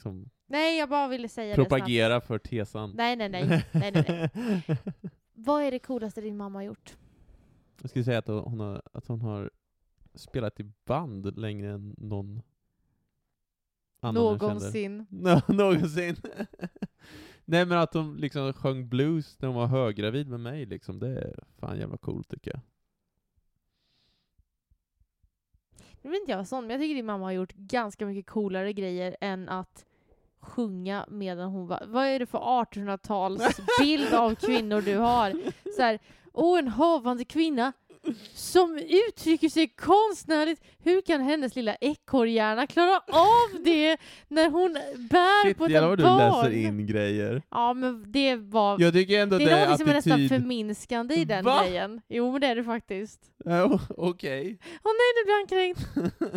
liksom 0.00 0.30
Nej, 0.46 0.78
jag 0.78 0.88
bara 0.88 1.08
ville 1.08 1.28
säga 1.28 1.48
det 1.48 1.54
snabbt. 1.54 1.68
propagera 1.70 2.20
för 2.20 2.38
tesan. 2.38 2.92
Nej, 2.94 3.16
nej, 3.16 3.28
nej. 3.28 3.46
nej, 3.72 3.92
nej, 3.92 4.04
nej. 4.08 4.78
Vad 5.32 5.62
är 5.62 5.70
det 5.70 5.78
coolaste 5.78 6.20
din 6.20 6.36
mamma 6.36 6.58
har 6.58 6.64
gjort? 6.64 6.96
Jag 7.80 7.90
skulle 7.90 8.04
säga 8.04 8.18
att 8.18 8.26
hon 8.26 8.60
har, 8.60 8.82
att 8.92 9.06
hon 9.06 9.20
har 9.20 9.50
spelat 10.14 10.60
i 10.60 10.64
band 10.84 11.38
längre 11.38 11.70
än 11.70 11.94
någon 11.98 12.42
annan. 14.00 14.14
Någonsin. 14.14 15.06
Nå- 15.10 15.42
någonsin. 15.48 16.16
Nej 17.44 17.66
men 17.66 17.78
att 17.78 17.94
hon 17.94 18.16
liksom 18.16 18.52
sjöng 18.52 18.88
blues 18.88 19.40
när 19.40 19.48
hon 19.48 19.56
var 19.56 19.66
höggravid 19.66 20.28
med 20.28 20.40
mig 20.40 20.66
liksom, 20.66 20.98
det 20.98 21.08
är 21.08 21.44
fan 21.58 21.78
jävla 21.78 21.96
coolt 21.96 22.28
tycker 22.28 22.50
jag. 22.50 22.60
Nu 26.02 26.10
vet 26.10 26.20
inte 26.20 26.32
jag 26.32 26.46
sån, 26.48 26.66
men 26.66 26.70
jag 26.70 26.80
tycker 26.80 26.94
din 26.94 27.06
mamma 27.06 27.24
har 27.24 27.32
gjort 27.32 27.52
ganska 27.52 28.06
mycket 28.06 28.26
coolare 28.30 28.72
grejer 28.72 29.16
än 29.20 29.48
att 29.48 29.84
sjunga 30.40 31.06
medan 31.08 31.50
hon 31.50 31.66
var... 31.66 31.82
Vad 31.86 32.06
är 32.06 32.18
det 32.18 32.26
för 32.26 32.38
1800-talsbild 32.38 34.14
av 34.14 34.34
kvinnor 34.34 34.80
du 34.80 34.96
har? 34.96 35.32
Så 35.76 35.82
här, 35.82 35.98
åh 36.32 36.58
en 36.58 36.68
havande 36.68 37.24
kvinna 37.24 37.72
som 38.34 38.78
uttrycker 39.08 39.48
sig 39.48 39.68
konstnärligt. 39.68 40.62
Hur 40.78 41.00
kan 41.00 41.20
hennes 41.20 41.56
lilla 41.56 41.74
ekorrhjärna 41.74 42.66
klara 42.66 42.96
av 43.08 43.62
det 43.64 43.96
när 44.28 44.50
hon 44.50 44.72
bär 45.10 45.44
Shit 45.44 45.58
på 45.58 45.64
ett 45.64 45.70
jävlar 45.70 45.88
vad 45.88 45.98
du 45.98 46.04
barn? 46.04 46.18
läser 46.44 46.50
in 46.50 46.86
grejer. 46.86 47.42
Ja, 47.50 47.72
men 47.74 48.12
det 48.12 48.36
var... 48.36 48.80
Jag 48.80 48.92
tycker 48.92 49.20
ändå 49.22 49.38
det 49.38 49.44
det 49.44 49.50
är 49.50 49.68
något 49.68 49.78
som 49.78 49.88
är 49.88 49.94
nästan 49.94 50.28
förminskande 50.28 51.14
i 51.14 51.24
den 51.24 51.44
Va? 51.44 51.62
grejen. 51.64 52.00
Jo, 52.08 52.32
men 52.32 52.40
det 52.40 52.46
är 52.46 52.56
det 52.56 52.64
faktiskt. 52.64 53.20
Ja, 53.44 53.80
Okej. 53.96 54.58
Åh 54.84 54.92
nej, 54.92 55.10
nu 55.16 55.24
blir 55.24 55.34
han 55.34 55.46
kränkt. 55.46 55.80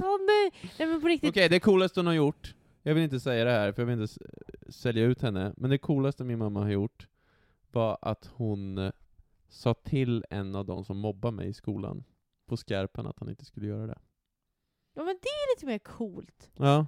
Åh 0.03 0.17
nej. 0.27 0.71
Nej 0.79 0.87
men 0.87 1.01
på 1.01 1.07
riktigt. 1.07 1.29
Okej, 1.29 1.49
det 1.49 1.59
coolaste 1.59 1.99
hon 1.99 2.07
har 2.07 2.13
gjort, 2.13 2.53
jag 2.83 2.93
vill 2.93 3.03
inte 3.03 3.19
säga 3.19 3.45
det 3.45 3.51
här 3.51 3.71
för 3.71 3.81
jag 3.81 3.87
vill 3.87 4.01
inte 4.01 4.13
sälja 4.69 5.03
ut 5.03 5.21
henne, 5.21 5.53
men 5.57 5.69
det 5.69 5.77
coolaste 5.77 6.23
min 6.23 6.39
mamma 6.39 6.61
har 6.61 6.69
gjort 6.69 7.07
var 7.71 7.97
att 8.01 8.25
hon 8.25 8.77
eh, 8.77 8.91
sa 9.47 9.73
till 9.73 10.25
en 10.29 10.55
av 10.55 10.65
de 10.65 10.85
som 10.85 10.97
mobbar 10.97 11.31
mig 11.31 11.47
i 11.47 11.53
skolan 11.53 12.03
på 12.45 12.57
skarpen 12.57 13.07
att 13.07 13.19
han 13.19 13.29
inte 13.29 13.45
skulle 13.45 13.67
göra 13.67 13.87
det. 13.87 13.99
Ja 14.93 15.03
men 15.03 15.19
det 15.21 15.27
är 15.27 15.55
lite 15.55 15.65
mer 15.65 15.79
coolt. 15.79 16.51
Ja. 16.55 16.87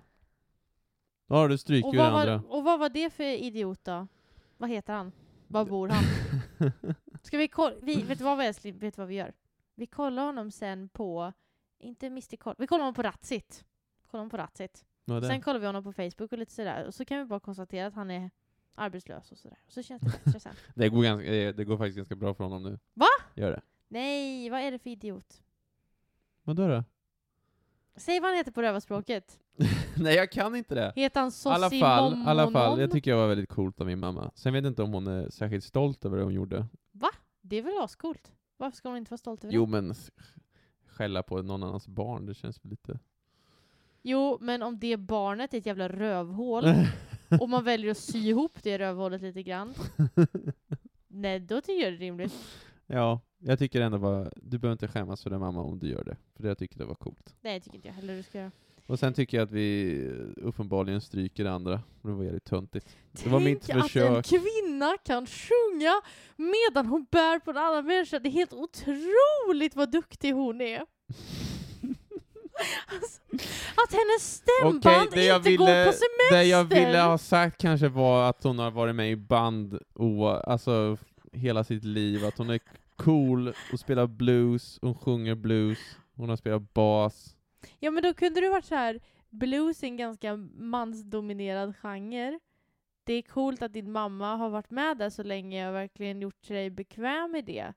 Då 1.28 1.36
har 1.36 1.50
du 1.50 1.58
stryk 1.58 1.86
ur 1.86 2.00
andra. 2.00 2.38
var, 2.38 2.58
och 2.58 2.64
vad 2.64 2.80
var 2.80 2.90
det 2.90 3.10
för 3.10 3.24
idiot 3.24 3.84
då? 3.84 4.08
Vad 4.58 4.70
heter 4.70 4.94
han? 4.94 5.12
Var 5.48 5.66
bor 5.66 5.90
han? 5.90 6.04
Ska 7.24 7.38
vi 7.38 7.48
kolla? 7.48 7.76
Vi, 7.82 8.04
vet 8.04 8.18
du 8.18 8.24
vad 8.24 8.38
vi 8.38 8.46
älskling? 8.46 8.78
Vet 8.78 8.96
du 8.96 9.02
vad 9.02 9.08
vi 9.08 9.16
gör? 9.16 9.34
Vi 9.76 9.86
kollar 9.86 10.26
honom 10.26 10.52
sen 10.52 10.90
på, 10.90 11.34
inte 11.80 12.08
Mr 12.08 12.38
Koll, 12.38 12.56
vi 12.58 12.68
kollar 12.68 12.84
honom 12.84 12.94
på 12.94 13.04
Ratsit. 13.04 13.66
Kollar 14.08 14.20
honom 14.20 14.30
på 14.30 14.38
Ratsit. 14.38 14.86
Är 15.08 15.22
Sen 15.22 15.30
det? 15.30 15.42
kollar 15.42 15.60
vi 15.60 15.66
honom 15.66 15.84
på 15.84 15.94
Facebook 15.94 16.32
och 16.32 16.38
lite 16.38 16.52
sådär. 16.52 16.86
Och 16.86 16.94
så 16.94 17.06
kan 17.06 17.18
vi 17.20 17.26
bara 17.26 17.40
konstatera 17.40 17.88
att 17.88 17.94
han 17.94 18.12
är 18.12 18.30
arbetslös 18.76 19.32
och 19.32 19.38
sådär. 19.38 19.58
Och 19.66 19.72
så 19.74 19.84
känns 19.84 20.02
det 20.02 20.10
bättre 20.26 20.40
sen. 20.40 20.54
Det 20.76 20.90
går, 20.90 21.04
ganska, 21.04 21.34
eh, 21.36 21.56
det 21.56 21.66
går 21.66 21.78
faktiskt 21.78 21.98
ganska 21.98 22.16
bra 22.16 22.34
för 22.34 22.44
honom 22.44 22.64
nu. 22.64 22.80
Va? 22.94 23.06
Gör 23.36 23.52
det. 23.52 23.62
Nej, 23.88 24.50
vad 24.50 24.60
är 24.62 24.72
det 24.72 24.80
för 24.80 24.90
idiot? 24.90 25.42
Vadå 26.44 26.68
då? 26.68 26.84
Säg 27.96 28.20
vad 28.20 28.30
han 28.30 28.38
heter 28.38 28.52
på 28.52 28.62
rövarspråket. 28.62 29.40
Nej, 29.98 30.16
jag 30.16 30.32
kan 30.32 30.56
inte 30.56 30.76
det. 30.76 30.94
Heter 30.96 31.20
han 31.20 31.28
I 31.30 31.32
alla 31.46 31.68
Sossi 31.70 31.80
fall, 31.80 32.24
alla 32.28 32.52
fall, 32.52 32.80
jag 32.80 32.92
tycker 32.92 33.12
jag 33.12 33.18
var 33.18 33.28
väldigt 33.28 33.50
coolt 33.50 33.82
av 33.82 33.88
min 33.88 34.00
mamma. 34.00 34.32
Sen 34.36 34.54
vet 34.54 34.64
jag 34.64 34.72
inte 34.72 34.84
om 34.84 34.94
hon 34.94 35.08
är 35.08 35.30
särskilt 35.30 35.64
stolt 35.64 36.06
över 36.06 36.18
det 36.18 36.24
hon 36.24 36.34
gjorde. 36.34 36.68
Det 37.42 37.56
är 37.56 37.62
väl 37.62 37.78
ascoolt? 37.82 38.32
Varför 38.58 38.78
ska 38.78 38.90
hon 38.90 38.98
inte 38.98 39.12
vara 39.12 39.18
stolt 39.18 39.44
över 39.44 39.54
Jo 39.54 39.66
det? 39.66 39.72
men 39.72 39.92
s- 39.92 40.12
skälla 40.88 41.24
på 41.24 41.42
någon 41.42 41.64
annans 41.64 41.88
barn, 41.88 42.26
det 42.26 42.34
känns 42.34 42.64
väl 42.66 42.70
lite... 42.70 43.00
Jo, 44.08 44.38
men 44.42 44.64
om 44.64 44.80
det 44.80 44.98
barnet 44.98 45.54
är 45.54 45.58
ett 45.58 45.66
jävla 45.66 45.88
rövhål 45.90 46.66
och 47.42 47.50
man 47.50 47.64
väljer 47.64 47.92
att 47.92 47.98
sy 47.98 48.20
ihop 48.20 48.64
det 48.64 48.80
rövhålet 48.80 49.22
lite 49.22 49.44
grann. 49.44 49.74
Nej, 51.08 51.40
då 51.40 51.62
tycker 51.62 51.84
jag 51.84 51.94
det 51.94 51.98
är 51.98 52.00
rimligt. 52.00 52.34
ja, 52.88 53.22
jag 53.40 53.60
tycker 53.60 53.82
ändå 53.82 53.98
var, 53.98 54.34
du 54.36 54.58
behöver 54.58 54.72
inte 54.72 54.88
skämmas 54.88 55.24
för 55.24 55.30
det 55.30 55.40
mamma 55.40 55.62
om 55.62 55.80
du 55.80 55.88
gör 55.88 56.04
det. 56.04 56.18
För 56.36 56.44
det 56.44 56.50
jag 56.50 56.58
tycker 56.58 56.78
det 56.78 56.86
var 56.86 56.96
coolt. 56.96 57.36
Nej, 57.42 57.60
det 57.60 57.64
tycker 57.64 57.76
inte 57.76 57.88
jag 57.88 57.96
heller 57.96 58.18
du 58.18 58.24
ska 58.24 58.38
göra. 58.38 58.52
Och 58.86 59.00
sen 59.00 59.14
tycker 59.14 59.38
jag 59.38 59.46
att 59.46 59.52
vi 59.52 60.08
uppenbarligen 60.38 61.02
stryker 61.02 61.44
det 61.44 61.52
andra. 61.52 61.82
Det 62.02 62.12
var 62.12 62.24
jävligt 62.24 62.46
töntigt. 62.46 62.98
Det 63.24 63.30
var 63.30 63.40
mitt 63.40 63.62
Tänk 63.62 63.70
att 63.70 63.76
en 63.76 63.82
försök. 63.84 64.26
kvinna 64.26 64.98
kan 65.06 65.28
sjunga 65.28 66.02
medan 66.36 66.86
hon 66.86 67.06
bär 67.12 67.40
på 67.40 67.52
en 67.52 67.58
annan 67.58 67.86
människa. 67.86 68.20
Det 68.20 68.30
är 68.30 68.32
helt 68.32 68.54
otroligt 68.54 69.76
vad 69.76 69.92
duktig 69.92 70.32
hon 70.32 70.62
är. 70.62 70.86
alltså, 72.88 73.22
att 73.84 73.92
hennes 73.92 74.36
stämband 74.36 75.18
jag 75.18 75.38
inte 75.38 75.56
går 75.56 75.66
ville- 75.66 75.86
på 75.86 75.92
semester. 75.92 76.38
Det 76.38 76.44
jag 76.44 76.64
ville 76.64 77.00
ha 77.02 77.18
sagt 77.18 77.62
kanske 77.62 77.88
var 77.88 78.30
att 78.30 78.44
hon 78.44 78.60
har 78.60 78.72
varit 78.72 78.96
med 78.96 79.12
i 79.12 79.16
band 79.16 79.80
o, 79.94 80.26
alltså 80.28 80.98
hela 81.32 81.64
sitt 81.64 81.84
liv, 81.84 82.26
att 82.26 82.38
hon 82.38 82.50
är 82.50 82.60
cool 82.96 83.54
och 83.74 83.80
spelar 83.80 84.08
blues, 84.08 84.80
hon 84.82 84.96
sjunger 84.96 85.36
blues, 85.36 85.80
hon 86.16 86.30
har 86.30 86.36
spelat 86.36 86.74
bas. 86.74 87.36
Ja 87.80 87.92
men 87.92 88.04
då 88.04 88.14
kunde 88.14 88.42
du 88.42 88.50
varit 88.50 88.66
så 88.66 88.76
här 88.76 89.00
blues 89.30 89.84
är 89.84 89.88
en 89.88 89.98
ganska 89.98 90.36
mansdominerad 90.56 91.76
genre. 91.76 92.40
Det 93.04 93.14
är 93.14 93.22
coolt 93.22 93.62
att 93.62 93.74
din 93.74 93.92
mamma 93.92 94.36
har 94.36 94.50
varit 94.50 94.70
med 94.72 94.98
där 94.98 95.10
så 95.10 95.24
länge 95.24 95.70
och 95.70 95.76
verkligen 95.76 96.22
gjort 96.22 96.46
sig 96.46 96.70
bekväm 96.70 97.36
i 97.36 97.42
det. 97.42 97.74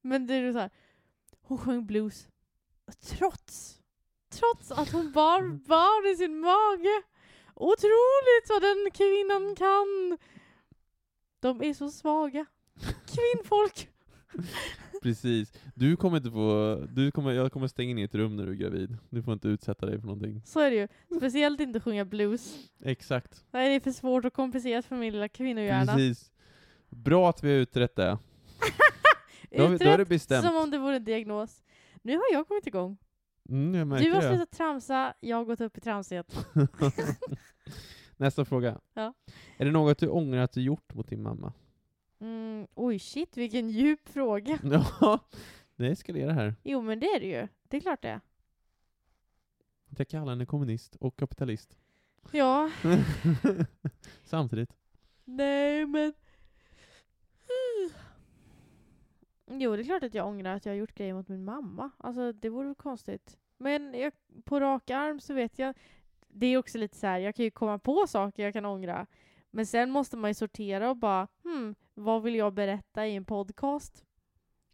Men 0.00 0.26
det 0.26 0.34
är 0.34 0.52
så 0.52 0.58
här, 0.58 0.70
hon 1.42 1.58
sjöng 1.58 1.86
blues 1.86 2.28
trots, 3.06 3.81
trots 4.32 4.70
att 4.70 4.92
hon 4.92 5.12
bar 5.12 5.42
barn 5.42 6.12
i 6.12 6.16
sin 6.16 6.40
mage. 6.40 7.02
Otroligt 7.54 8.48
vad 8.48 8.62
den 8.62 8.90
kvinnan 8.94 9.56
kan! 9.56 10.18
De 11.40 11.62
är 11.62 11.74
så 11.74 11.90
svaga. 11.90 12.46
Kvinnfolk! 13.06 13.88
Precis. 15.02 15.52
Du 15.74 15.96
kommer 15.96 16.16
inte 16.16 16.30
få, 16.30 16.76
du 16.90 17.10
kommer, 17.10 17.32
jag 17.32 17.52
kommer 17.52 17.66
stänga 17.68 17.90
in 17.90 17.98
i 17.98 18.02
ett 18.02 18.14
rum 18.14 18.36
när 18.36 18.46
du 18.46 18.52
är 18.52 18.56
gravid. 18.56 18.96
Du 19.10 19.22
får 19.22 19.34
inte 19.34 19.48
utsätta 19.48 19.86
dig 19.86 19.98
för 20.00 20.06
någonting. 20.06 20.42
Så 20.44 20.60
är 20.60 20.70
det 20.70 20.76
ju. 20.76 20.88
Speciellt 21.16 21.60
inte 21.60 21.80
sjunga 21.80 22.04
blues. 22.04 22.56
Exakt. 22.84 23.44
Nej, 23.50 23.68
det 23.68 23.74
är 23.74 23.80
för 23.80 23.90
svårt 23.90 24.24
och 24.24 24.32
komplicerat 24.32 24.84
för 24.84 24.96
min 24.96 25.12
lilla 25.12 25.28
kvinnohjärna. 25.28 25.92
Precis. 25.92 26.30
Bra 26.88 27.28
att 27.30 27.42
vi 27.44 27.48
har 27.52 27.56
utrett 27.56 27.96
det. 27.96 28.18
Då 29.56 29.62
har, 29.62 29.68
vi, 29.68 29.76
då 29.78 29.84
är 29.84 29.88
det 29.88 29.94
Utrett 29.94 30.08
bestämt. 30.08 30.46
som 30.46 30.56
om 30.56 30.70
det 30.70 30.78
vore 30.78 30.96
en 30.96 31.04
diagnos. 31.04 31.62
Nu 32.02 32.16
har 32.16 32.24
jag 32.32 32.48
kommit 32.48 32.66
igång. 32.66 32.96
Mm, 33.48 33.72
Du 33.88 34.12
har 34.12 34.22
det. 34.22 34.28
slutat 34.28 34.50
tramsa, 34.50 35.14
jag 35.20 35.36
har 35.36 35.44
gått 35.44 35.60
upp 35.60 35.78
i 35.78 35.80
tramsighet. 35.80 36.46
Nästa 38.16 38.44
fråga. 38.44 38.80
Ja. 38.94 39.14
Är 39.56 39.64
det 39.64 39.70
något 39.70 39.98
du 39.98 40.08
ångrar 40.08 40.38
att 40.42 40.52
du 40.52 40.62
gjort 40.62 40.94
mot 40.94 41.08
din 41.08 41.22
mamma? 41.22 41.52
Mm, 42.20 42.66
oj 42.74 42.98
shit, 42.98 43.36
vilken 43.36 43.68
djup 43.70 44.08
fråga. 44.08 44.58
Ja, 45.00 45.18
det 45.76 45.86
eskalerar 45.88 46.32
här. 46.32 46.54
Jo 46.62 46.80
men 46.82 47.00
det 47.00 47.06
är 47.06 47.20
det 47.20 47.26
ju. 47.26 47.48
Det 47.68 47.76
är 47.76 47.80
klart 47.80 48.02
det 48.02 48.08
är. 48.08 48.20
Jag 49.98 50.08
kallar 50.08 50.32
henne 50.32 50.46
kommunist 50.46 50.96
och 50.96 51.16
kapitalist. 51.16 51.78
Ja, 52.32 52.70
Samtidigt. 54.24 54.70
nej 55.24 55.86
men... 55.86 56.12
Jo, 59.60 59.76
det 59.76 59.82
är 59.82 59.84
klart 59.84 60.02
att 60.02 60.14
jag 60.14 60.26
ångrar 60.26 60.56
att 60.56 60.66
jag 60.66 60.72
har 60.72 60.78
gjort 60.78 60.94
grejer 60.94 61.14
mot 61.14 61.28
min 61.28 61.44
mamma. 61.44 61.90
Alltså, 61.96 62.32
det 62.32 62.48
vore 62.48 62.66
väl 62.66 62.74
konstigt. 62.74 63.38
Men 63.56 63.94
jag, 63.94 64.12
på 64.44 64.60
rak 64.60 64.90
arm 64.90 65.20
så 65.20 65.34
vet 65.34 65.58
jag... 65.58 65.74
Det 66.34 66.46
är 66.46 66.58
också 66.58 66.78
lite 66.78 66.96
så 66.96 67.06
här, 67.06 67.18
jag 67.18 67.34
kan 67.34 67.44
ju 67.44 67.50
komma 67.50 67.78
på 67.78 68.06
saker 68.06 68.42
jag 68.42 68.52
kan 68.52 68.64
ångra. 68.64 69.06
Men 69.50 69.66
sen 69.66 69.90
måste 69.90 70.16
man 70.16 70.30
ju 70.30 70.34
sortera 70.34 70.90
och 70.90 70.96
bara, 70.96 71.28
hmm, 71.42 71.74
vad 71.94 72.22
vill 72.22 72.34
jag 72.34 72.54
berätta 72.54 73.06
i 73.06 73.16
en 73.16 73.24
podcast? 73.24 74.04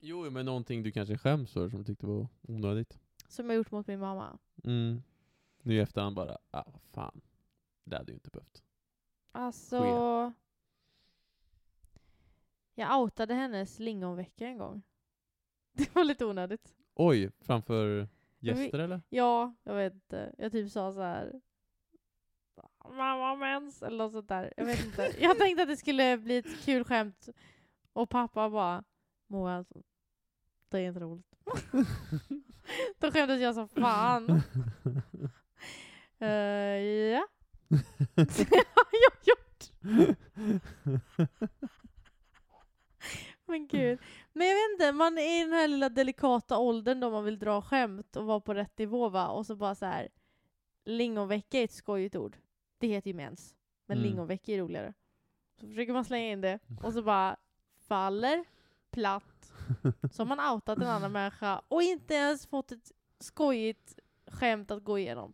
Jo, 0.00 0.30
men 0.30 0.46
någonting 0.46 0.82
du 0.82 0.92
kanske 0.92 1.18
skäms 1.18 1.52
för 1.52 1.68
som 1.68 1.78
du 1.78 1.84
tyckte 1.84 2.06
var 2.06 2.28
onödigt. 2.42 2.98
Som 3.28 3.50
jag 3.50 3.56
gjort 3.56 3.70
mot 3.70 3.86
min 3.86 4.00
mamma. 4.00 4.38
Mm. 4.64 5.02
Nu 5.62 5.74
i 5.74 5.80
efterhand 5.80 6.16
bara, 6.16 6.38
ah 6.50 6.72
fan. 6.92 7.20
Det 7.84 7.96
hade 7.96 8.12
ju 8.12 8.14
inte 8.14 8.30
behövt. 8.30 8.62
Alltså... 9.32 9.80
Ske. 9.80 10.32
Jag 12.78 13.00
outade 13.00 13.34
hennes 13.34 13.78
lingonvecka 13.78 14.46
en 14.46 14.58
gång. 14.58 14.82
Det 15.72 15.94
var 15.94 16.04
lite 16.04 16.24
onödigt. 16.24 16.74
Oj, 16.94 17.30
framför 17.40 18.08
gäster 18.38 18.78
eller? 18.78 19.02
Ja, 19.08 19.54
jag 19.62 19.74
vet 19.74 19.94
inte. 19.94 20.34
Jag 20.38 20.52
typ 20.52 20.70
sa 20.70 20.92
så 20.92 21.00
här. 21.00 21.40
Mamma 22.88 23.36
mens 23.36 23.82
eller 23.82 23.98
något 23.98 24.12
sånt 24.12 24.28
där. 24.28 24.52
Jag 24.56 24.64
vet 24.64 24.84
inte. 24.84 25.14
Jag 25.20 25.38
tänkte 25.38 25.62
att 25.62 25.68
det 25.68 25.76
skulle 25.76 26.18
bli 26.18 26.36
ett 26.36 26.64
kul 26.64 26.84
skämt. 26.84 27.28
Och 27.92 28.10
pappa 28.10 28.50
bara, 28.50 28.84
Moa 29.26 29.52
alltså, 29.52 29.82
det 30.68 30.78
är 30.78 30.88
inte 30.88 31.00
roligt. 31.00 31.36
Då 32.98 33.10
skämdes 33.10 33.40
jag 33.40 33.54
som 33.54 33.68
fan. 33.68 34.30
Uh, 36.22 36.28
ja. 37.12 37.28
det 38.14 38.64
har 38.74 38.88
jag 38.92 39.12
gjort. 39.24 39.70
Men 43.48 43.66
gud. 43.66 43.98
Men 44.32 44.46
jag 44.48 44.54
vet 44.54 44.72
inte, 44.72 44.92
man 44.92 45.18
är 45.18 45.40
i 45.40 45.44
den 45.44 45.52
här 45.52 45.68
lilla 45.68 45.88
delikata 45.88 46.58
åldern 46.58 47.00
då 47.00 47.10
man 47.10 47.24
vill 47.24 47.38
dra 47.38 47.62
skämt 47.62 48.16
och 48.16 48.24
vara 48.26 48.40
på 48.40 48.54
rätt 48.54 48.78
nivå 48.78 49.08
va. 49.08 49.28
Och 49.28 49.46
så 49.46 49.56
bara 49.56 49.74
så 49.74 49.86
här. 49.86 50.08
Lingonvecka 50.84 51.58
är 51.60 51.64
ett 51.64 51.72
skojigt 51.72 52.16
ord. 52.16 52.36
Det 52.78 52.86
heter 52.86 53.08
ju 53.10 53.14
mens. 53.14 53.56
Men 53.86 53.98
Mm. 53.98 54.08
lingonvecka 54.10 54.52
är 54.52 54.58
roligare. 54.58 54.94
Så 55.60 55.66
försöker 55.66 55.92
man 55.92 56.04
slänga 56.04 56.32
in 56.32 56.40
det 56.40 56.58
och 56.82 56.92
så 56.92 57.02
bara 57.02 57.36
faller 57.88 58.44
platt. 58.90 59.52
Så 60.12 60.22
har 60.22 60.36
man 60.36 60.54
outat 60.54 60.78
en 60.78 60.86
annan 60.86 61.12
människa 61.12 61.62
och 61.68 61.82
inte 61.82 62.14
ens 62.14 62.46
fått 62.46 62.72
ett 62.72 62.92
skojigt 63.20 63.98
skämt 64.26 64.70
att 64.70 64.84
gå 64.84 64.98
igenom. 64.98 65.32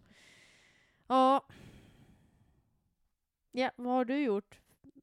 Ja. 1.06 1.46
Ja, 3.52 3.70
vad 3.76 3.92
har 3.92 4.04
du 4.04 4.22
gjort 4.22 4.60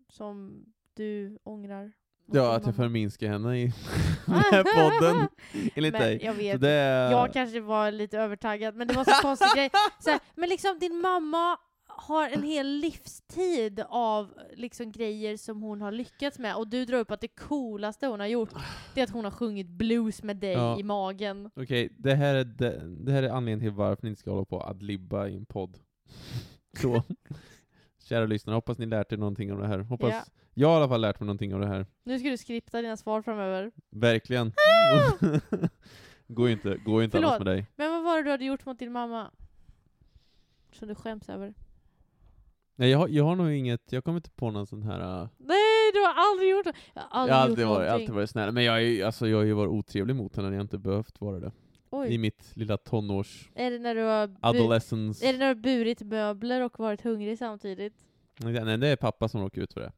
som 0.09 0.65
du 0.93 1.39
ångrar? 1.43 1.91
Ja, 2.33 2.55
att 2.55 2.65
jag 2.65 2.75
förminskar 2.75 3.27
henne 3.27 3.57
i 3.57 3.63
den 4.25 4.35
här 4.35 4.63
podden. 4.63 5.27
Enligt 5.75 5.93
Men 5.93 6.01
dig. 6.01 6.19
jag 6.23 6.35
Så 6.35 6.41
vet, 6.41 6.61
det 6.61 6.69
är... 6.69 7.11
jag 7.11 7.33
kanske 7.33 7.59
var 7.59 7.91
lite 7.91 8.19
övertaggad, 8.19 8.75
men 8.75 8.87
det 8.87 8.93
var 8.93 9.03
så 9.03 9.21
konstig 9.21 9.47
grej. 9.55 9.69
Så 9.99 10.09
här, 10.09 10.19
men 10.35 10.49
liksom 10.49 10.79
din 10.79 11.01
mamma 11.01 11.57
har 11.87 12.29
en 12.29 12.43
hel 12.43 12.67
livstid 12.67 13.83
av 13.89 14.33
liksom 14.55 14.91
grejer 14.91 15.37
som 15.37 15.61
hon 15.61 15.81
har 15.81 15.91
lyckats 15.91 16.39
med 16.39 16.55
och 16.55 16.67
du 16.67 16.85
drar 16.85 16.97
upp 16.97 17.11
att 17.11 17.21
det 17.21 17.27
coolaste 17.27 18.07
hon 18.07 18.19
har 18.19 18.27
gjort 18.27 18.49
det 18.93 18.99
är 19.01 19.03
att 19.03 19.09
hon 19.09 19.23
har 19.23 19.31
sjungit 19.31 19.67
blues 19.69 20.23
med 20.23 20.37
dig 20.37 20.51
Ja. 20.53 20.79
i 20.79 20.83
magen. 20.83 21.49
Okej, 21.55 21.89
det, 21.97 22.15
här 22.15 22.35
är 22.35 22.43
det, 22.43 22.81
det 22.99 23.11
här 23.11 23.23
är 23.23 23.29
anledningen 23.29 23.59
till 23.59 23.77
varför 23.77 24.03
ni 24.03 24.09
inte 24.09 24.19
ska 24.19 24.31
hålla 24.31 24.45
på 24.45 24.59
att 24.61 24.69
adlibba 24.69 25.27
i 25.27 25.35
en 25.37 25.45
podd. 25.45 25.77
Så, 26.81 27.03
kära 28.03 28.25
lyssnare, 28.25 28.53
hoppas 28.55 28.77
ni 28.77 28.85
lärt 28.85 29.11
er 29.11 29.17
någonting 29.17 29.51
av 29.51 29.59
det 29.59 29.67
här. 29.67 29.79
Hoppas 29.79 30.09
Ja. 30.13 30.21
Jag 30.53 30.67
har 30.67 30.73
i 30.75 30.77
alla 30.77 30.87
fall 30.89 31.01
lärt 31.01 31.19
mig 31.19 31.25
någonting 31.27 31.53
av 31.53 31.59
det 31.59 31.67
här. 31.67 31.85
Nu 32.03 32.19
ska 32.19 32.29
du 32.29 32.37
skripta 32.37 32.81
dina 32.81 32.97
svar 32.97 33.21
framöver. 33.21 33.71
Verkligen. 33.89 34.53
går 36.27 36.47
ju 36.47 36.53
inte, 36.53 36.77
går 36.85 37.01
ju 37.01 37.05
inte 37.05 37.17
annars 37.17 37.29
Förlåt. 37.31 37.45
med 37.47 37.55
dig. 37.55 37.65
Men 37.75 37.91
vad 37.91 38.03
var 38.03 38.17
det 38.17 38.23
du 38.23 38.29
hade 38.31 38.45
gjort 38.45 38.65
mot 38.65 38.79
din 38.79 38.91
mamma? 38.91 39.31
Som 40.71 40.87
du 40.87 40.95
skäms 40.95 41.29
över? 41.29 41.53
Nej, 42.75 42.89
jag, 42.89 42.97
har- 42.99 43.07
jag 43.07 43.23
har 43.23 43.35
nog 43.35 43.51
inget, 43.51 43.91
jag 43.91 44.03
kommer 44.03 44.17
inte 44.17 44.29
på 44.31 44.51
någon 44.51 44.67
sån 44.67 44.83
här... 44.83 45.21
äh, 45.21 45.29
Nej, 45.37 45.91
du 45.93 45.99
har 45.99 46.13
aldrig 46.31 46.49
gjort 46.51 46.63
det! 46.63 46.73
Jag 46.93 47.01
har 47.01 47.27
Jag 47.27 47.37
aldrig 47.37 47.37
har 47.37 47.47
gjort 47.47 47.49
alltid 47.51 47.65
varit, 47.67 47.79
någonting. 47.87 48.01
alltid 48.03 48.15
varit 48.15 48.29
snäll, 48.29 48.51
men 48.51 48.63
jag, 48.63 48.83
är, 48.83 49.05
alltså, 49.05 49.27
jag 49.27 49.37
har 49.37 49.43
ju 49.43 49.53
varit 49.53 49.69
otrevlig 49.71 50.15
mot 50.15 50.35
henne 50.35 50.49
när 50.49 50.55
jag 50.57 50.63
inte 50.63 50.77
behövt 50.77 51.21
vara 51.21 51.39
det. 51.39 51.47
I 51.47 51.51
Oj. 51.91 52.17
mitt 52.17 52.51
lilla 52.57 52.77
tonårs 52.77 53.49
Är 53.55 53.71
det 53.71 53.79
när 53.79 53.95
du 53.95 54.01
har 54.01 54.35
adolescence. 54.41 55.25
är 55.27 55.33
det 55.33 55.39
när 55.39 55.45
du 55.45 55.55
har 55.55 55.63
burit 55.63 56.01
möbler 56.01 56.61
och 56.61 56.79
varit 56.79 57.01
hungrig 57.01 57.37
samtidigt? 57.37 57.93
Nej, 58.37 58.77
det 58.77 58.87
är 58.87 58.95
pappa 58.95 59.27
som 59.29 59.41
råkar 59.41 59.61
ut 59.61 59.73
för 59.73 59.81
det. 59.81 59.91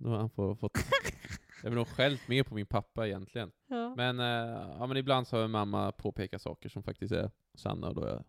Då 0.00 0.08
har 0.08 0.16
han 0.16 0.30
fått... 0.30 0.72
jag 1.62 1.70
har 1.70 1.76
nog 1.76 1.88
skällt 1.88 2.28
mer 2.28 2.42
på 2.42 2.54
min 2.54 2.66
pappa 2.66 3.06
egentligen. 3.06 3.52
Ja. 3.66 3.94
Men, 3.96 4.20
eh, 4.20 4.76
ja, 4.78 4.86
men 4.86 4.96
ibland 4.96 5.26
så 5.26 5.40
har 5.40 5.48
mamma 5.48 5.92
påpekat 5.92 6.42
saker 6.42 6.68
som 6.68 6.82
faktiskt 6.82 7.12
är 7.12 7.30
sanna 7.54 7.88
och 7.88 7.94
då 7.94 8.02
är 8.02 8.08
jag 8.08 8.24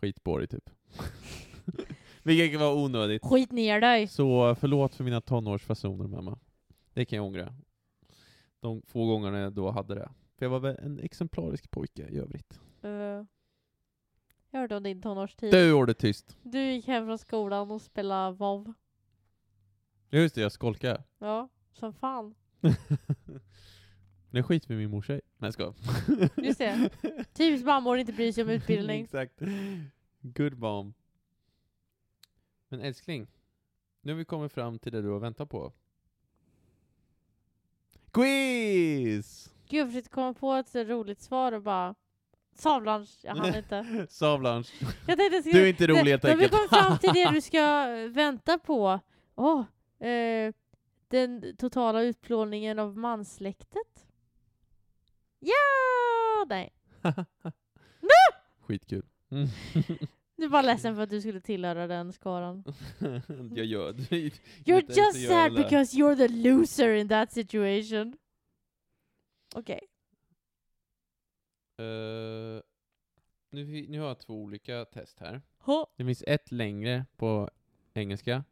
skitborg 0.00 0.46
typ. 0.46 0.70
Vilket 2.22 2.60
vara 2.60 2.74
onödigt. 2.74 3.22
Skit 3.24 3.52
ner 3.52 3.80
dig! 3.80 4.06
Så 4.06 4.54
förlåt 4.54 4.94
för 4.94 5.04
mina 5.04 5.20
tonårsfasoner 5.20 6.06
mamma. 6.06 6.38
Det 6.92 7.04
kan 7.04 7.16
jag 7.16 7.26
ångra. 7.26 7.54
De 8.60 8.82
få 8.82 9.06
gångerna 9.06 9.38
jag 9.38 9.52
då 9.52 9.70
hade 9.70 9.94
det. 9.94 10.10
För 10.38 10.44
jag 10.44 10.50
var 10.50 10.60
väl 10.60 10.76
en 10.78 10.98
exemplarisk 10.98 11.70
pojke 11.70 12.08
i 12.08 12.18
övrigt. 12.18 12.60
Uh, 12.84 13.24
jag 14.50 14.60
hörde 14.60 14.76
om 14.76 14.82
din 14.82 15.02
tonårstid. 15.02 15.50
Du 15.50 15.68
gjorde 15.68 15.94
tyst. 15.94 16.36
Du 16.42 16.72
gick 16.72 16.86
hem 16.86 17.06
från 17.06 17.18
skolan 17.18 17.70
och 17.70 17.82
spelade 17.82 18.36
WoW. 18.36 18.74
Just 20.20 20.34
det, 20.34 20.40
jag 20.40 20.52
skolkade. 20.52 21.02
Ja, 21.18 21.48
som 21.72 21.92
fan. 21.94 22.34
Det 24.30 24.42
skit 24.42 24.68
med 24.68 24.78
min 24.78 24.90
morsa 24.90 25.12
i. 25.14 25.20
Nej 25.36 25.46
jag 25.46 25.52
skojar. 25.54 25.74
Just 26.46 26.58
det. 26.58 26.90
Typiskt 27.34 27.66
mammor 27.66 27.98
inte 27.98 28.12
bryr 28.12 28.32
sig 28.32 28.44
om 28.44 28.50
utbildning. 28.50 29.02
Exakt. 29.04 29.40
Good 30.20 30.58
mom. 30.58 30.94
Men 32.68 32.80
älskling, 32.80 33.26
nu 34.00 34.12
har 34.12 34.18
vi 34.18 34.24
kommit 34.24 34.52
fram 34.52 34.78
till 34.78 34.92
det 34.92 35.02
du 35.02 35.08
har 35.08 35.18
väntat 35.18 35.50
på. 35.50 35.72
Quiz! 38.12 39.50
Gud, 39.68 39.80
jag 39.80 39.88
försökte 39.88 40.10
komma 40.10 40.34
på 40.34 40.52
ett 40.52 40.68
så 40.68 40.84
roligt 40.84 41.20
svar 41.20 41.52
och 41.52 41.62
bara... 41.62 41.94
Savlunch, 42.54 43.18
jag 43.22 43.34
hann 43.34 43.54
inte. 43.54 44.06
Savlunch. 44.10 44.72
Jag 45.06 45.18
tänkte 45.18 45.36
jag 45.36 45.54
Du 45.54 45.62
är 45.62 45.66
inte 45.66 45.86
rolig 45.86 46.10
helt 46.10 46.22
Då 46.22 46.28
har 46.28 46.36
vi 46.36 46.44
enkelt. 46.44 46.70
kommit 46.70 46.84
fram 46.84 46.98
till 46.98 47.10
det 47.14 47.30
du 47.30 47.40
ska 47.40 47.86
vänta 48.14 48.58
på. 48.58 49.00
Åh, 49.34 49.64
eh, 50.08 50.52
den 51.08 51.56
totala 51.56 52.02
utplåningen 52.02 52.78
av 52.78 52.96
manssläktet. 52.98 54.06
Ja! 55.38 56.44
Nej. 56.48 56.72
Skitkul. 58.60 59.06
Mm. 59.30 59.48
Du 60.36 60.48
bara 60.48 60.62
ledsen 60.62 60.94
för 60.96 61.02
att 61.02 61.10
du 61.10 61.20
skulle 61.20 61.40
tillhöra 61.40 61.86
den 61.86 62.12
skaran. 62.12 62.64
jag 63.54 63.66
gör 63.66 63.92
det. 63.92 64.04
You're 64.64 64.84
just 64.96 65.28
sad 65.28 65.54
because 65.54 65.96
you're 65.96 66.16
the 66.16 66.28
loser 66.28 66.92
in 66.94 67.08
that 67.08 67.32
situation. 67.32 68.16
Okej. 69.54 69.80
Uh, 71.80 72.60
nu, 73.50 73.66
fi- 73.66 73.86
nu 73.88 74.00
har 74.00 74.08
jag 74.08 74.18
två 74.18 74.34
olika 74.34 74.84
test 74.84 75.20
här. 75.20 75.42
Ha. 75.58 75.86
Det 75.96 76.04
finns 76.04 76.24
ett 76.26 76.52
längre 76.52 77.06
på 77.16 77.50
engelska, 77.94 78.44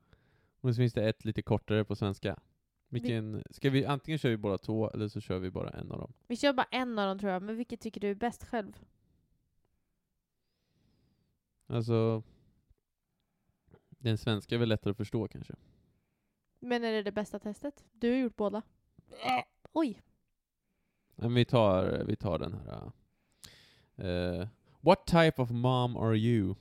och 0.61 0.75
så 0.75 0.79
finns 0.79 0.93
det 0.93 1.09
ett 1.09 1.25
lite 1.25 1.43
kortare 1.43 1.85
på 1.85 1.97
svenska. 1.97 2.41
Vilken, 2.89 3.45
ska 3.51 3.71
vi, 3.71 3.85
antingen 3.85 4.19
kör 4.19 4.31
vi 4.31 4.37
båda 4.37 4.59
två, 4.59 4.91
eller 4.91 5.09
så 5.09 5.21
kör 5.21 5.39
vi 5.39 5.51
bara 5.51 5.71
en 5.71 5.93
av 5.93 5.99
dem. 5.99 6.13
Vi 6.27 6.37
kör 6.37 6.53
bara 6.53 6.67
en 6.71 6.99
av 6.99 7.09
dem 7.09 7.19
tror 7.19 7.33
jag, 7.33 7.43
men 7.43 7.57
vilket 7.57 7.81
tycker 7.81 8.01
du 8.01 8.11
är 8.11 8.15
bäst 8.15 8.45
själv? 8.45 8.79
Alltså, 11.67 12.23
den 13.89 14.19
svenska 14.19 14.55
är 14.55 14.59
väl 14.59 14.69
lättare 14.69 14.91
att 14.91 14.97
förstå 14.97 15.29
kanske. 15.29 15.55
Men 16.61 16.85
är 16.85 16.93
det 16.93 17.03
det 17.03 17.13
bästa 17.13 17.39
testet? 17.39 17.85
Du 17.93 18.11
har 18.11 18.17
gjort 18.17 18.37
båda. 18.37 18.63
Oj. 19.73 20.03
Men 21.17 21.35
vi 21.35 21.45
tar, 21.45 22.05
vi 22.07 22.17
tar 22.17 22.39
den 22.39 22.55
här. 22.55 22.93
Uh, 24.05 24.49
what 24.81 25.07
type 25.07 25.43
of 25.43 25.51
mom 25.51 25.97
are 25.97 26.17
you? 26.17 26.55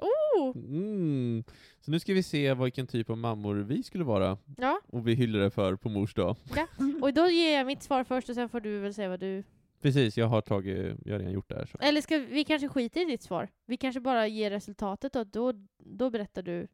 Oh! 0.00 0.56
Mm. 0.56 1.44
Så 1.80 1.90
nu 1.90 1.98
ska 2.00 2.14
vi 2.14 2.22
se 2.22 2.54
vilken 2.54 2.86
typ 2.86 3.10
av 3.10 3.18
mammor 3.18 3.54
vi 3.54 3.82
skulle 3.82 4.04
vara, 4.04 4.38
Ja, 4.56 4.80
och 4.86 5.08
vi 5.08 5.14
hyllar 5.14 5.40
det 5.40 5.50
för 5.50 5.76
på 5.76 5.88
mors 5.88 6.14
dag. 6.14 6.36
och 7.02 7.14
då 7.14 7.28
ger 7.28 7.56
jag 7.56 7.66
mitt 7.66 7.82
svar 7.82 8.04
först 8.04 8.28
och 8.28 8.34
sen 8.34 8.48
får 8.48 8.60
du 8.60 8.78
väl 8.78 8.94
säga 8.94 9.08
vad 9.08 9.20
du... 9.20 9.44
Precis, 9.80 10.16
jag 10.16 10.26
har 10.26 10.40
tagit, 10.40 10.96
jag 11.04 11.14
har 11.14 11.18
redan 11.18 11.32
gjort 11.32 11.48
det 11.48 11.54
här. 11.54 11.66
Så. 11.66 11.78
Eller 11.80 12.00
ska 12.00 12.18
vi, 12.18 12.24
vi 12.24 12.44
kanske 12.44 12.68
skiter 12.68 13.00
i 13.00 13.04
ditt 13.04 13.22
svar? 13.22 13.48
Vi 13.66 13.76
kanske 13.76 14.00
bara 14.00 14.26
ger 14.26 14.50
resultatet 14.50 15.16
och 15.16 15.26
då, 15.26 15.52
då 15.78 16.10
berättar 16.10 16.42
du 16.42 16.68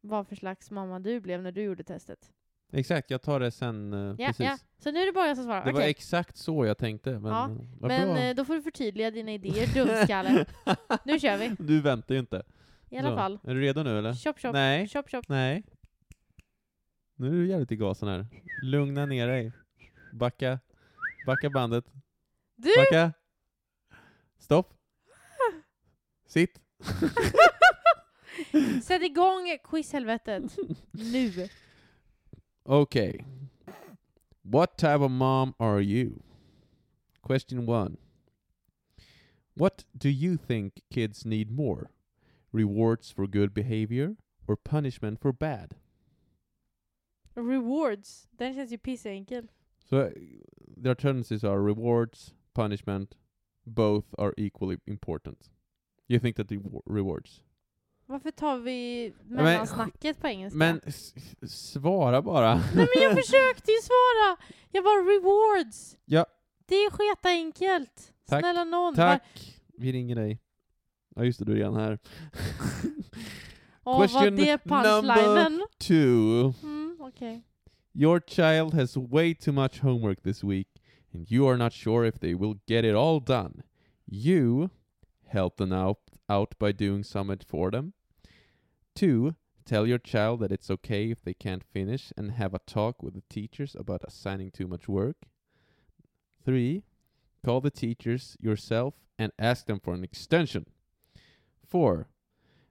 vad 0.00 0.28
för 0.28 0.36
slags 0.36 0.70
mamma 0.70 1.00
du 1.00 1.20
blev 1.20 1.42
när 1.42 1.52
du 1.52 1.62
gjorde 1.62 1.84
testet. 1.84 2.32
Exakt, 2.72 3.10
jag 3.10 3.22
tar 3.22 3.40
det 3.40 3.50
sen. 3.50 3.92
eh, 3.92 4.14
Ja, 4.18 4.26
precis. 4.26 4.46
ja. 4.46 4.58
Så 4.78 4.90
nu 4.90 5.00
är 5.00 5.06
det 5.06 5.12
bara 5.12 5.26
jag 5.26 5.36
som 5.36 5.44
svarar. 5.44 5.64
Det 5.64 5.72
var 5.72 5.80
Okej. 5.80 5.90
exakt 5.90 6.36
så 6.36 6.66
jag 6.66 6.78
tänkte, 6.78 7.18
men 7.18 7.32
Ja, 7.32 7.48
Men 7.48 7.78
bra. 8.08 8.18
eh, 8.18 8.34
då 8.34 8.44
får 8.44 8.54
du 8.54 8.62
förtydliga 8.62 9.10
dina 9.10 9.32
idéer, 9.32 9.66
dumskalle. 9.74 10.46
Nu 11.04 11.20
kör 11.20 11.36
vi. 11.36 11.56
Du 11.58 11.80
väntar 11.80 12.14
ju 12.14 12.20
inte. 12.20 12.42
I 12.90 12.98
alla 12.98 13.08
Så, 13.10 13.16
fall. 13.16 13.38
Är 13.44 13.54
du 13.54 13.60
redo 13.60 13.82
nu 13.82 13.98
eller? 13.98 14.14
Chop 14.14 14.38
chop. 14.40 14.52
Nej, 14.52 14.88
Chop 14.88 15.10
chop. 15.10 15.28
nej. 15.28 15.64
Nu 17.16 17.26
är 17.28 17.32
du 17.32 17.48
jävligt 17.48 17.72
i 17.72 17.76
gasen 17.76 18.08
här. 18.08 18.26
Lugna 18.62 19.06
ner 19.06 19.28
dig. 19.28 19.52
Backa. 20.12 20.58
Backa 21.26 21.50
bandet. 21.50 21.84
Du! 22.56 22.70
Backa. 22.78 23.12
Stopp. 24.38 24.74
Sitt. 26.26 26.60
Sätt 28.84 29.02
igång 29.02 29.58
quizhelvetet. 29.64 30.42
Nu. 30.92 31.48
Okay. 32.68 33.18
What 34.42 34.78
type 34.78 35.00
of 35.00 35.10
mom 35.10 35.54
are 35.58 35.80
you? 35.80 36.22
Question 37.22 37.66
one. 37.66 37.96
What 39.56 39.84
do 39.96 40.08
you 40.08 40.36
think 40.36 40.82
kids 40.90 41.24
need 41.24 41.50
more? 41.50 41.90
Rewards 42.52 43.10
for 43.10 43.26
good 43.26 43.54
behavior 43.54 44.16
or 44.46 44.56
punishment 44.56 45.20
for 45.20 45.32
bad? 45.32 45.76
Rewards. 47.36 48.28
Den 48.38 48.54
känns 48.54 48.70
ju 48.70 48.78
pissenkel. 48.78 49.48
So 49.90 49.98
uh, 49.98 50.10
the 50.76 50.88
alternatives 50.90 51.44
are 51.44 51.60
rewards, 51.60 52.32
punishment. 52.54 53.14
Both 53.66 54.04
are 54.18 54.34
equally 54.36 54.78
important. 54.86 55.48
You 56.08 56.18
think 56.18 56.36
that 56.36 56.48
the 56.48 56.58
wa- 56.58 56.80
rewards? 56.86 57.40
Varför 58.06 58.30
tar 58.30 58.58
vi 58.58 59.12
mellansnacket 59.24 60.20
på 60.20 60.28
engelska? 60.28 60.58
Men 60.58 60.80
svara 61.48 62.22
bara. 62.22 62.54
Nej 62.54 62.64
men 62.94 63.02
jag 63.02 63.12
försökte 63.24 63.70
ju 63.70 63.78
svara! 63.82 64.36
Jag 64.70 64.82
var 64.82 65.04
rewards! 65.14 65.96
Ja. 66.04 66.26
Det 66.66 66.74
är 66.74 66.90
sketa 66.90 67.28
enkelt. 67.28 68.12
Tack. 68.28 68.40
Snälla 68.40 68.64
någon. 68.64 68.94
Tack. 68.94 69.56
Vi 69.78 69.92
ringer 69.92 70.16
dig. 70.16 70.40
Ja 71.16 71.24
just 71.24 71.38
det, 71.38 71.44
du 71.44 71.52
är 71.52 71.56
redan 71.56 71.76
här. 71.76 71.98
Åh, 73.84 73.98
var 73.98 74.06
Question 74.06 74.36
det 74.36 74.58
punchlinen? 74.58 75.66
Two. 75.78 76.52
Mm, 76.62 76.96
okej. 77.00 77.42
Your 77.94 78.20
child 78.26 78.74
has 78.74 78.96
way 78.96 79.34
too 79.34 79.52
much 79.52 79.80
homework 79.80 80.22
this 80.22 80.44
week, 80.44 80.68
and 81.14 81.32
you 81.32 81.48
are 81.48 81.56
not 81.56 81.72
sure 81.72 82.08
if 82.08 82.18
they 82.18 82.34
will 82.34 82.58
get 82.66 82.84
it 82.84 82.94
all 82.94 83.24
done. 83.24 83.62
You 84.06 84.68
help 85.26 85.56
them 85.56 85.72
out, 85.72 85.98
out 86.28 86.54
by 86.58 86.72
doing 86.72 87.02
something 87.02 87.40
for 87.46 87.70
them. 87.70 87.92
Two, 88.94 89.34
tell 89.64 89.86
your 89.86 89.98
child 89.98 90.40
that 90.40 90.52
it's 90.52 90.70
okay 90.70 91.10
if 91.10 91.22
they 91.22 91.34
can't 91.34 91.64
finish 91.64 92.12
and 92.16 92.32
have 92.32 92.54
a 92.54 92.60
talk 92.60 93.02
with 93.02 93.14
the 93.14 93.22
teachers 93.28 93.74
about 93.74 94.04
assigning 94.06 94.50
too 94.50 94.66
much 94.66 94.88
work. 94.88 95.16
Three, 96.44 96.82
call 97.44 97.60
the 97.60 97.70
teachers 97.70 98.36
yourself 98.40 98.94
and 99.18 99.32
ask 99.38 99.66
them 99.66 99.80
for 99.80 99.94
an 99.94 100.04
extension. 100.04 100.66
Four, 101.66 102.08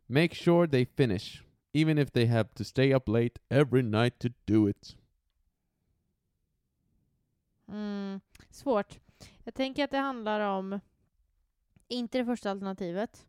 make 0.07 0.33
sure 0.33 0.67
they 0.67 0.85
finish, 0.85 1.43
even 1.73 1.97
if 1.97 2.11
they 2.11 2.27
have 2.27 2.53
to 2.55 2.63
stay 2.63 2.93
up 2.93 3.09
late 3.09 3.39
every 3.49 3.81
night 3.81 4.19
to 4.19 4.29
do 4.45 4.67
it. 4.67 4.95
Mm, 7.67 8.21
svårt. 8.49 8.99
Jag 9.43 9.53
tänker 9.53 9.83
att 9.83 9.91
det 9.91 9.97
handlar 9.97 10.39
om, 10.39 10.79
inte 11.87 12.17
det 12.17 12.25
första 12.25 12.51
alternativet. 12.51 13.25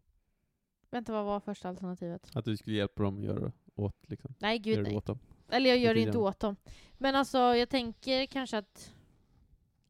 Vänta, 0.94 1.12
vad 1.12 1.24
var 1.24 1.40
första 1.40 1.68
alternativet? 1.68 2.30
Att 2.34 2.44
du 2.44 2.56
skulle 2.56 2.76
hjälpa 2.76 3.02
dem 3.02 3.18
att 3.18 3.24
göra 3.24 3.52
åt, 3.74 3.96
liksom. 4.08 4.34
Nej, 4.38 4.58
gud 4.58 4.82
nej. 4.82 4.96
åt 4.96 5.06
dem. 5.06 5.18
Eller 5.48 5.70
jag 5.70 5.78
gör 5.78 5.94
det 5.94 6.00
inte 6.00 6.18
åt 6.18 6.40
dem. 6.40 6.56
Men 6.98 7.16
alltså, 7.16 7.38
jag 7.38 7.68
tänker 7.68 8.26
kanske 8.26 8.58
att 8.58 8.94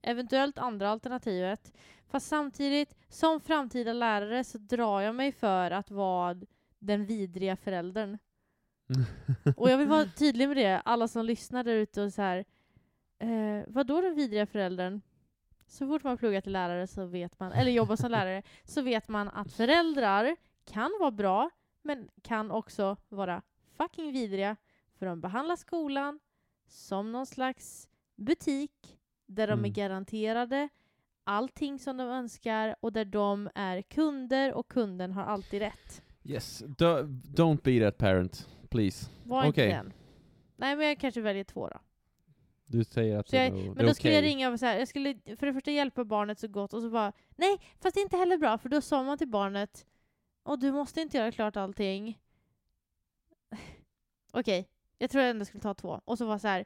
eventuellt 0.02 0.58
andra 0.58 0.90
alternativet. 0.90 1.72
Fast 2.06 2.26
samtidigt, 2.26 2.94
som 3.08 3.40
framtida 3.40 3.92
lärare 3.92 4.44
så 4.44 4.58
drar 4.58 5.00
jag 5.00 5.14
mig 5.14 5.32
för 5.32 5.70
att 5.70 5.90
vara 5.90 6.40
den 6.78 7.06
vidriga 7.06 7.56
föräldern. 7.56 8.18
Och 9.56 9.70
jag 9.70 9.78
vill 9.78 9.88
vara 9.88 10.04
tydlig 10.04 10.48
med 10.48 10.56
det, 10.56 10.80
alla 10.80 11.08
som 11.08 11.24
lyssnar 11.24 11.64
där 11.64 11.74
ute 11.74 12.02
och 12.02 12.12
så 12.12 12.22
här. 12.22 12.44
Eh, 13.18 13.62
vad 13.66 13.86
då 13.86 14.00
den 14.00 14.14
vidriga 14.14 14.46
föräldern? 14.46 15.00
Så 15.66 15.86
fort 15.86 16.02
man 16.02 16.16
pluggar 16.16 16.40
till 16.40 16.52
lärare 16.52 16.86
så 16.86 17.06
vet 17.06 17.40
man, 17.40 17.52
eller 17.52 17.70
jobbar 17.70 17.96
som 17.96 18.10
lärare, 18.10 18.42
så 18.64 18.82
vet 18.82 19.08
man 19.08 19.28
att 19.28 19.52
föräldrar 19.52 20.36
kan 20.64 20.90
vara 21.00 21.10
bra, 21.10 21.50
men 21.82 22.08
kan 22.22 22.50
också 22.50 22.96
vara 23.08 23.42
fucking 23.76 24.12
vidriga. 24.12 24.56
För 24.98 25.06
de 25.06 25.20
behandlar 25.20 25.56
skolan 25.56 26.20
som 26.68 27.12
någon 27.12 27.26
slags 27.26 27.88
butik 28.16 28.98
där 29.26 29.46
de 29.46 29.52
är 29.52 29.58
Mm. 29.58 29.72
garanterade 29.72 30.68
allting 31.24 31.78
som 31.78 31.96
de 31.96 32.02
önskar 32.08 32.76
och 32.80 32.92
där 32.92 33.04
de 33.04 33.50
är 33.54 33.82
kunder 33.82 34.52
och 34.54 34.68
kunden 34.68 35.12
har 35.12 35.22
alltid 35.22 35.60
rätt. 35.60 36.02
Yes, 36.24 36.58
do, 36.66 36.84
don't 37.36 37.60
be 37.62 37.80
that 37.90 37.98
parent, 37.98 38.48
please. 38.68 39.10
Var 39.24 39.38
Okej. 39.48 39.48
inte 39.64 39.76
den. 39.76 39.92
Nej, 40.56 40.76
men 40.76 40.86
jag 40.86 40.98
kanske 40.98 41.20
väljer 41.20 41.44
två 41.44 41.68
då. 41.68 41.78
Du 42.66 42.84
säger 42.84 43.18
att 43.18 43.28
Så 43.28 43.36
det, 43.36 43.42
jag, 43.46 43.58
är 43.58 43.64
men 43.64 43.74
det 43.74 43.82
är 43.82 43.86
då 43.86 43.94
skulle 43.94 44.14
jag 44.14 44.24
ringa 44.24 44.50
och 44.50 44.58
så 44.60 44.66
här, 44.66 44.78
jag 44.78 44.88
skulle 44.88 45.14
för 45.36 45.46
det 45.46 45.52
första 45.54 45.70
hjälpa 45.70 46.04
barnet 46.04 46.38
så 46.38 46.48
gott 46.48 46.74
och 46.74 46.82
så 46.82 46.90
bara 46.90 47.12
nej, 47.36 47.56
fast 47.80 47.94
det 47.94 48.00
är 48.00 48.02
inte 48.02 48.16
heller 48.16 48.38
bra 48.38 48.58
för 48.58 48.68
då 48.68 48.80
sa 48.80 49.02
man 49.02 49.18
till 49.18 49.28
barnet 49.28 49.86
och 50.44 50.58
du 50.58 50.72
måste 50.72 51.00
inte 51.00 51.16
göra 51.16 51.32
klart 51.32 51.56
allting. 51.56 52.18
Okej, 54.32 54.68
jag 54.98 55.10
tror 55.10 55.22
jag 55.22 55.30
ändå 55.30 55.44
skulle 55.44 55.62
ta 55.62 55.74
två. 55.74 56.00
Och 56.04 56.18
så 56.18 56.26
var 56.26 56.38
så 56.38 56.48
här 56.48 56.64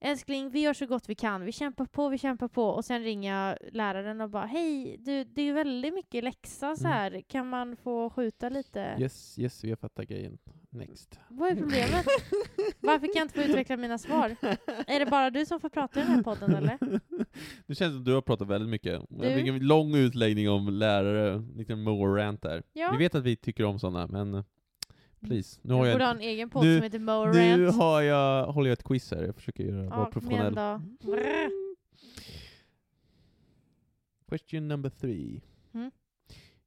älskling, 0.00 0.50
vi 0.50 0.60
gör 0.60 0.72
så 0.72 0.86
gott 0.86 1.08
vi 1.08 1.14
kan, 1.14 1.44
vi 1.44 1.52
kämpar 1.52 1.84
på, 1.86 2.08
vi 2.08 2.18
kämpar 2.18 2.48
på 2.48 2.64
och 2.64 2.84
sen 2.84 3.02
ringer 3.02 3.34
jag 3.34 3.58
läraren 3.72 4.20
och 4.20 4.30
bara 4.30 4.44
hej, 4.46 4.96
du, 4.98 5.24
det 5.24 5.42
är 5.42 5.52
väldigt 5.52 5.94
mycket 5.94 6.24
läxa 6.24 6.76
så 6.76 6.84
Mm. 6.86 6.92
här, 6.92 7.20
kan 7.28 7.48
man 7.48 7.76
få 7.76 8.10
skjuta 8.10 8.48
lite? 8.48 8.96
Yes, 9.00 9.38
yes, 9.38 9.64
vi 9.64 9.68
har 9.70 9.76
fattat 9.76 10.08
grejen. 10.08 10.38
Next. 10.70 11.20
Vad 11.28 11.50
är 11.50 11.56
problemet? 11.56 12.06
Varför 12.80 13.06
kan 13.06 13.12
jag 13.14 13.24
inte 13.24 13.34
få 13.34 13.42
utveckla 13.42 13.76
mina 13.76 13.98
svar? 13.98 14.36
Är 14.86 14.98
det 14.98 15.06
bara 15.06 15.30
du 15.30 15.46
som 15.46 15.60
får 15.60 15.68
prata 15.68 16.00
i 16.00 16.02
den 16.02 16.12
här 16.12 16.22
podden 16.22 16.54
eller? 16.54 16.78
Det 17.66 17.74
känns 17.74 17.92
som 17.92 17.98
att 18.00 18.04
du 18.04 18.14
har 18.14 18.22
pratat 18.22 18.48
väldigt 18.48 18.70
mycket. 18.70 19.02
Du? 19.08 19.26
Jag 19.26 19.34
fick 19.38 19.46
en 19.48 19.58
lång 19.66 19.94
utläggning 19.94 20.50
om 20.50 20.68
lärare, 20.68 21.42
lite 21.56 21.76
more-rant 21.76 22.42
där. 22.42 22.62
Ja. 22.72 22.90
Vi 22.92 22.98
vet 22.98 23.14
att 23.14 23.22
vi 23.24 23.36
tycker 23.36 23.64
om 23.64 23.78
sådana, 23.78 24.06
men 24.06 24.44
please. 25.24 25.58
Nu 25.62 25.74
Jag 25.74 25.78
har 25.84 25.92
borde 25.92 26.04
ha 26.04 26.10
jag, 26.10 26.16
en 26.16 26.20
egen 26.22 26.50
podd 26.50 26.64
nu- 26.64 26.76
som 26.76 26.82
heter 26.82 26.98
Mo 26.98 27.32
nu 27.32 27.66
har 27.66 28.02
jag, 28.02 28.46
håller 28.52 28.68
jag 28.68 28.72
ett 28.78 28.84
quiz 28.84 29.10
här, 29.10 29.22
jag 29.22 29.34
försöker 29.34 29.64
göra, 29.64 29.76
vara 29.76 29.86
Ja, 29.88 29.96
igen 30.00 30.12
professionell. 30.12 30.54
då. 30.54 30.80
Brr. 31.10 31.50
Question 34.28 34.68
number 34.68 34.90
three. 34.90 35.40
Mm. 35.74 35.90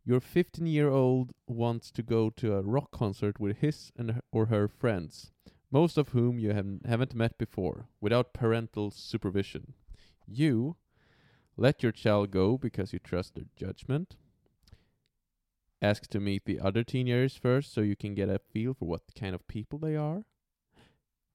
Your 0.03 0.19
15 0.19 0.67
year 0.67 0.89
old 0.89 1.31
wants 1.47 1.91
to 1.91 2.01
go 2.01 2.29
to 2.31 2.53
a 2.53 2.61
rock 2.61 2.91
concert 2.91 3.39
with 3.39 3.59
his 3.59 3.91
and 3.97 4.11
her, 4.11 4.21
or 4.31 4.45
her 4.45 4.67
friends, 4.67 5.31
most 5.69 5.97
of 5.97 6.09
whom 6.13 6.39
you 6.39 6.53
have, 6.53 6.79
haven't 6.85 7.13
met 7.13 7.37
before, 7.37 7.87
without 7.99 8.33
parental 8.33 8.91
supervision. 8.91 9.73
You 10.25 10.75
let 11.57 11.83
your 11.83 11.91
child 11.91 12.31
go 12.31 12.57
because 12.57 12.93
you 12.93 12.99
trust 12.99 13.35
their 13.35 13.47
judgment. 13.55 14.15
Ask 15.81 16.07
to 16.07 16.19
meet 16.19 16.45
the 16.45 16.59
other 16.59 16.83
teenagers 16.83 17.37
first 17.37 17.73
so 17.73 17.81
you 17.81 17.95
can 17.95 18.15
get 18.15 18.29
a 18.29 18.39
feel 18.39 18.73
for 18.73 18.85
what 18.85 19.01
kind 19.19 19.35
of 19.35 19.47
people 19.47 19.77
they 19.77 19.95
are. 19.95 20.23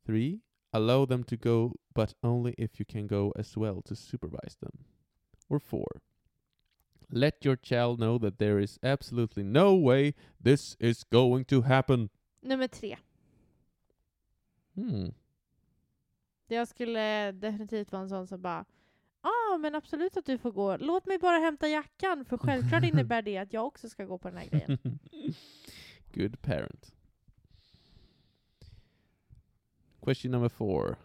Three, 0.05 0.40
allow 0.72 1.05
them 1.05 1.22
to 1.24 1.37
go, 1.37 1.76
but 1.94 2.14
only 2.22 2.55
if 2.59 2.81
you 2.81 2.85
can 2.85 3.07
go 3.07 3.33
as 3.37 3.57
well 3.57 3.83
to 3.83 3.94
supervise 3.94 4.57
them. 4.61 4.85
Or 5.48 5.61
four, 5.61 6.02
let 7.11 7.44
your 7.44 7.57
child 7.57 8.00
know 8.00 8.18
that 8.18 8.38
there 8.38 8.59
is 8.59 8.78
absolutely 8.83 9.44
no 9.44 9.74
way 9.74 10.14
this 10.40 10.76
is 10.81 11.05
going 11.05 11.44
to 11.46 11.62
happen. 11.62 12.11
Nummer 12.42 12.66
tre. 12.66 12.96
Hmm. 14.74 15.12
Jag 16.48 16.68
skulle 16.68 17.33
definitivt 17.33 17.92
vara 17.92 18.02
en 18.02 18.09
sån 18.09 18.26
som 18.26 18.42
bara 18.42 18.64
Ja, 19.52 19.58
men 19.58 19.74
absolut 19.74 20.16
att 20.16 20.26
du 20.26 20.38
får 20.38 20.52
gå. 20.52 20.76
Låt 20.76 21.06
mig 21.06 21.18
bara 21.18 21.36
hämta 21.38 21.68
jackan, 21.68 22.24
för 22.24 22.38
självklart 22.38 22.84
innebär 22.92 23.22
det 23.22 23.38
att 23.38 23.52
jag 23.52 23.66
också 23.66 23.88
ska 23.88 24.04
gå 24.04 24.18
på 24.18 24.28
den 24.28 24.38
här 24.38 24.46
grejen. 24.46 24.78
Good 26.14 26.42
parent. 26.42 26.94
Question 30.00 30.30
number 30.30 30.48
four. 30.48 30.96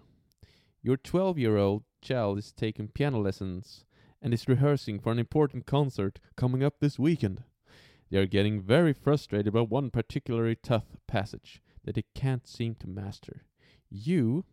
Your 0.82 0.98
12 0.98 1.40
year 1.40 1.58
old 1.58 1.84
child 2.02 2.40
is 2.40 2.54
taking 2.54 2.88
piano 2.88 3.24
lessons 3.24 3.86
and 4.22 4.34
is 4.34 4.50
rehearsing 4.50 5.02
for 5.02 5.12
an 5.12 5.20
important 5.20 5.66
concert 5.66 6.20
coming 6.36 6.64
up 6.64 6.80
this 6.80 7.00
weekend. 7.00 7.44
They 8.10 8.20
are 8.20 8.28
getting 8.28 8.62
very 8.62 8.94
frustrated 8.94 9.48
about 9.48 9.70
one 9.70 9.90
particularly 9.90 10.56
tough 10.56 10.96
passage 11.08 11.62
that 11.84 11.96
they 11.96 12.06
can't 12.16 12.48
seem 12.48 12.76
to 12.76 12.88
master. 12.88 13.42
You 13.90 14.46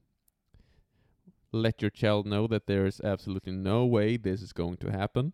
let 1.54 1.82
your 1.82 1.90
child 1.90 2.26
know 2.26 2.46
that 2.46 2.66
there 2.66 2.86
is 2.86 3.00
absolutely 3.02 3.52
no 3.52 3.84
way 3.84 4.16
this 4.16 4.42
is 4.42 4.52
going 4.52 4.76
to 4.78 4.90
happen. 4.90 5.32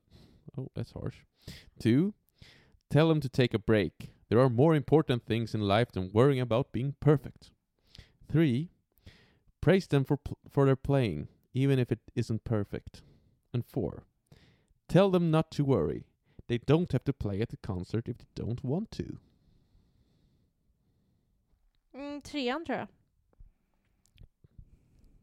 Oh, 0.57 0.69
that's 0.75 0.93
harsh. 0.93 1.17
Two, 1.79 2.15
tell 2.91 3.09
them 3.09 3.21
to 3.21 3.29
take 3.29 3.55
a 3.55 3.59
break. 3.59 4.11
There 4.29 4.41
are 4.41 4.51
more 4.51 4.75
important 4.75 5.27
things 5.27 5.55
in 5.55 5.61
life 5.61 5.91
than 5.93 6.13
worrying 6.13 6.41
about 6.41 6.73
being 6.73 6.95
perfect. 7.01 7.51
Three, 8.31 8.71
Praise 9.61 9.87
them 9.87 10.05
for 10.05 10.17
pl- 10.17 10.39
for 10.49 10.65
their 10.65 10.77
playing, 10.77 11.29
even 11.53 11.79
if 11.79 11.93
it 11.93 12.01
isn't 12.15 12.45
perfect. 12.45 13.03
And 13.53 13.65
four, 13.65 14.05
tell 14.89 15.11
them 15.11 15.31
not 15.31 15.51
to 15.53 15.65
worry. 15.65 16.05
They 16.47 16.59
don't 16.59 16.91
have 16.93 17.05
to 17.05 17.13
play 17.13 17.41
at 17.41 17.51
the 17.51 17.59
concert 17.59 18.09
if 18.09 18.19
they 18.19 18.27
don't 18.35 18.65
want 18.65 18.91
to. 18.93 19.19
Mm, 21.95 22.23
trean. 22.23 22.89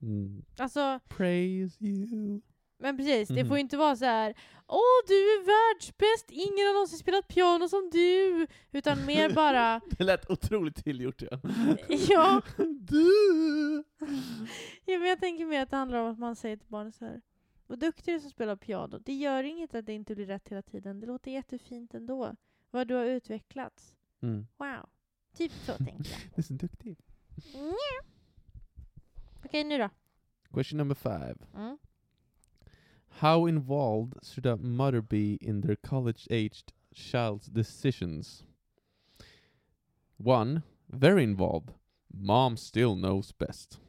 Mm. 0.01 0.45
Alltså, 0.57 0.99
Praise 1.07 1.77
you. 1.85 2.41
men 2.79 2.97
precis, 2.97 3.27
det 3.27 3.35
Mhm. 3.35 3.47
får 3.47 3.57
ju 3.57 3.61
inte 3.61 3.77
vara 3.77 3.95
så 3.95 4.05
här. 4.05 4.33
Åh, 4.67 4.79
du 5.07 5.13
är 5.13 5.45
världsbäst, 5.45 6.25
ingen 6.31 6.67
har 6.67 6.73
någonsin 6.73 6.99
spelat 6.99 7.27
piano 7.27 7.69
som 7.69 7.89
du! 7.91 8.47
Utan 8.71 9.05
mer 9.05 9.29
bara, 9.33 9.81
Det 9.97 10.03
lät 10.03 10.29
otroligt 10.29 10.83
tillgjort 10.83 11.21
ja. 11.21 11.39
ja, 12.09 12.41
Du. 12.79 13.83
ja, 14.85 14.99
men 14.99 15.07
jag 15.09 15.19
tänker 15.19 15.45
mer 15.45 15.61
att 15.61 15.69
det 15.69 15.77
handlar 15.77 15.99
om 15.99 16.11
att 16.11 16.19
man 16.19 16.35
säger 16.35 16.57
till 16.57 16.67
barnet 16.69 16.95
så 16.95 17.05
här. 17.05 17.21
Vad 17.67 17.79
duktig 17.79 18.13
du 18.13 18.15
är 18.15 18.19
som 18.19 18.29
spelar 18.29 18.55
piano. 18.55 18.99
Det 19.05 19.13
gör 19.13 19.43
inget 19.43 19.75
att 19.75 19.85
det 19.85 19.93
inte 19.93 20.15
blir 20.15 20.25
rätt 20.25 20.47
hela 20.49 20.61
tiden. 20.61 20.99
Det 20.99 21.07
låter 21.07 21.31
jättefint 21.31 21.93
ändå. 21.93 22.35
Vad 22.71 22.87
du 22.87 22.93
har 22.95 23.05
utvecklats. 23.05 23.95
Mm. 24.21 24.47
Wow. 24.57 24.89
Typ 25.37 25.51
så 25.51 25.73
tänker 25.73 26.11
jag. 26.11 26.19
Du 26.35 26.41
är 26.41 26.41
så 26.41 26.53
duktig. 26.53 26.97
Nja. 27.53 28.06
Okej, 29.47 29.63
nu 29.63 29.77
då. 29.77 29.89
Question 30.51 30.77
number 30.77 30.95
five. 30.95 31.35
Mm. 31.53 31.77
How 33.09 33.47
involved 33.47 34.13
should 34.23 34.45
a 34.45 34.57
mother 34.57 35.01
be 35.01 35.37
in 35.41 35.61
their 35.61 35.75
college-aged 35.75 36.73
child's 36.93 37.47
decisions? 37.47 38.43
One, 40.17 40.61
very 40.87 41.23
involved. 41.23 41.69
Mom 42.13 42.57
still 42.57 42.95
knows 42.95 43.31
best. 43.31 43.79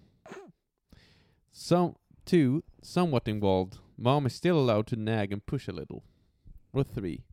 Some 1.52 1.94
two, 2.24 2.62
somewhat 2.82 3.28
involved. 3.28 3.78
Mom 3.96 4.26
is 4.26 4.34
still 4.34 4.58
allowed 4.60 4.86
to 4.86 4.96
nag 4.96 5.32
and 5.32 5.44
push 5.44 5.68
a 5.68 5.72
little. 5.72 6.04
Or 6.72 6.84
three, 6.84 7.24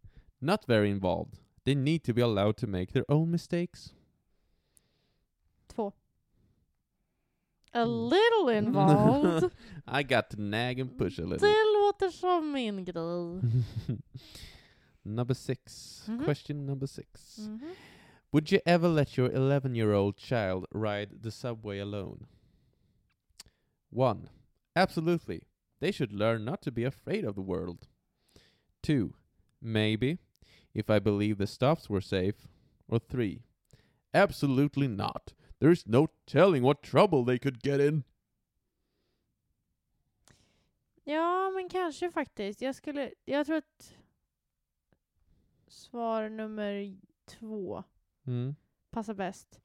not 0.41 0.65
very 0.65 0.89
involved. 0.89 1.37
They 1.63 1.75
need 1.75 2.03
to 2.05 2.13
be 2.13 2.21
allowed 2.21 2.57
to 2.57 2.67
make 2.67 2.91
their 2.91 3.05
own 3.07 3.29
mistakes. 3.29 3.93
Två. 5.67 5.93
A 7.75 7.85
Mm. 7.85 8.09
little 8.09 8.49
involved. 8.57 9.51
I 9.87 10.03
got 10.03 10.29
to 10.29 10.41
nag 10.41 10.79
and 10.79 10.97
push 10.97 11.19
a 11.19 11.23
little. 11.25 11.47
Det 11.47 11.55
låter 11.75 12.09
som 12.11 12.51
min 12.51 12.85
grej. 12.85 13.41
number 15.03 15.33
6 15.33 16.05
Mhm. 16.07 16.23
Question 16.25 16.65
number 16.65 16.87
six. 16.87 17.37
Mhm. 17.37 17.75
Would 18.31 18.51
you 18.51 18.59
ever 18.65 18.87
let 18.89 19.17
your 19.17 19.29
11 19.31 19.75
year 19.75 19.93
old 19.93 20.17
child 20.17 20.65
ride 20.71 21.21
the 21.23 21.31
subway 21.31 21.79
alone? 21.79 22.25
1. 23.89 24.29
Absolutely. 24.75 25.41
They 25.79 25.91
should 25.91 26.11
learn 26.11 26.43
not 26.45 26.61
to 26.61 26.71
be 26.71 26.83
afraid 26.85 27.23
of 27.25 27.35
the 27.35 27.41
world. 27.41 27.87
2. 28.81 29.13
Maybe, 29.61 30.17
if 30.73 30.89
I 30.89 30.99
believe 30.99 31.37
the 31.37 31.47
stops 31.47 31.89
were 31.89 32.01
safe. 32.01 32.47
Or 32.87 32.99
3. 32.99 33.41
Absolutely 34.13 34.87
not. 34.87 35.33
There's 35.59 35.83
no 35.85 36.07
telling 36.25 36.63
what 36.63 36.81
trouble 36.83 37.25
they 37.25 37.39
could 37.39 37.65
get 37.65 37.81
in. 37.81 38.03
Ja, 41.03 41.49
men 41.49 41.69
kanske 41.69 42.11
faktiskt. 42.11 42.61
Jag 42.61 42.75
skulle, 42.75 43.13
jag 43.25 43.45
tror 43.45 43.57
att 43.57 43.95
svar 45.67 46.29
nummer 46.29 46.97
två 47.25 47.83
Mm. 48.27 48.55
passar 48.89 49.13
bäst. 49.13 49.61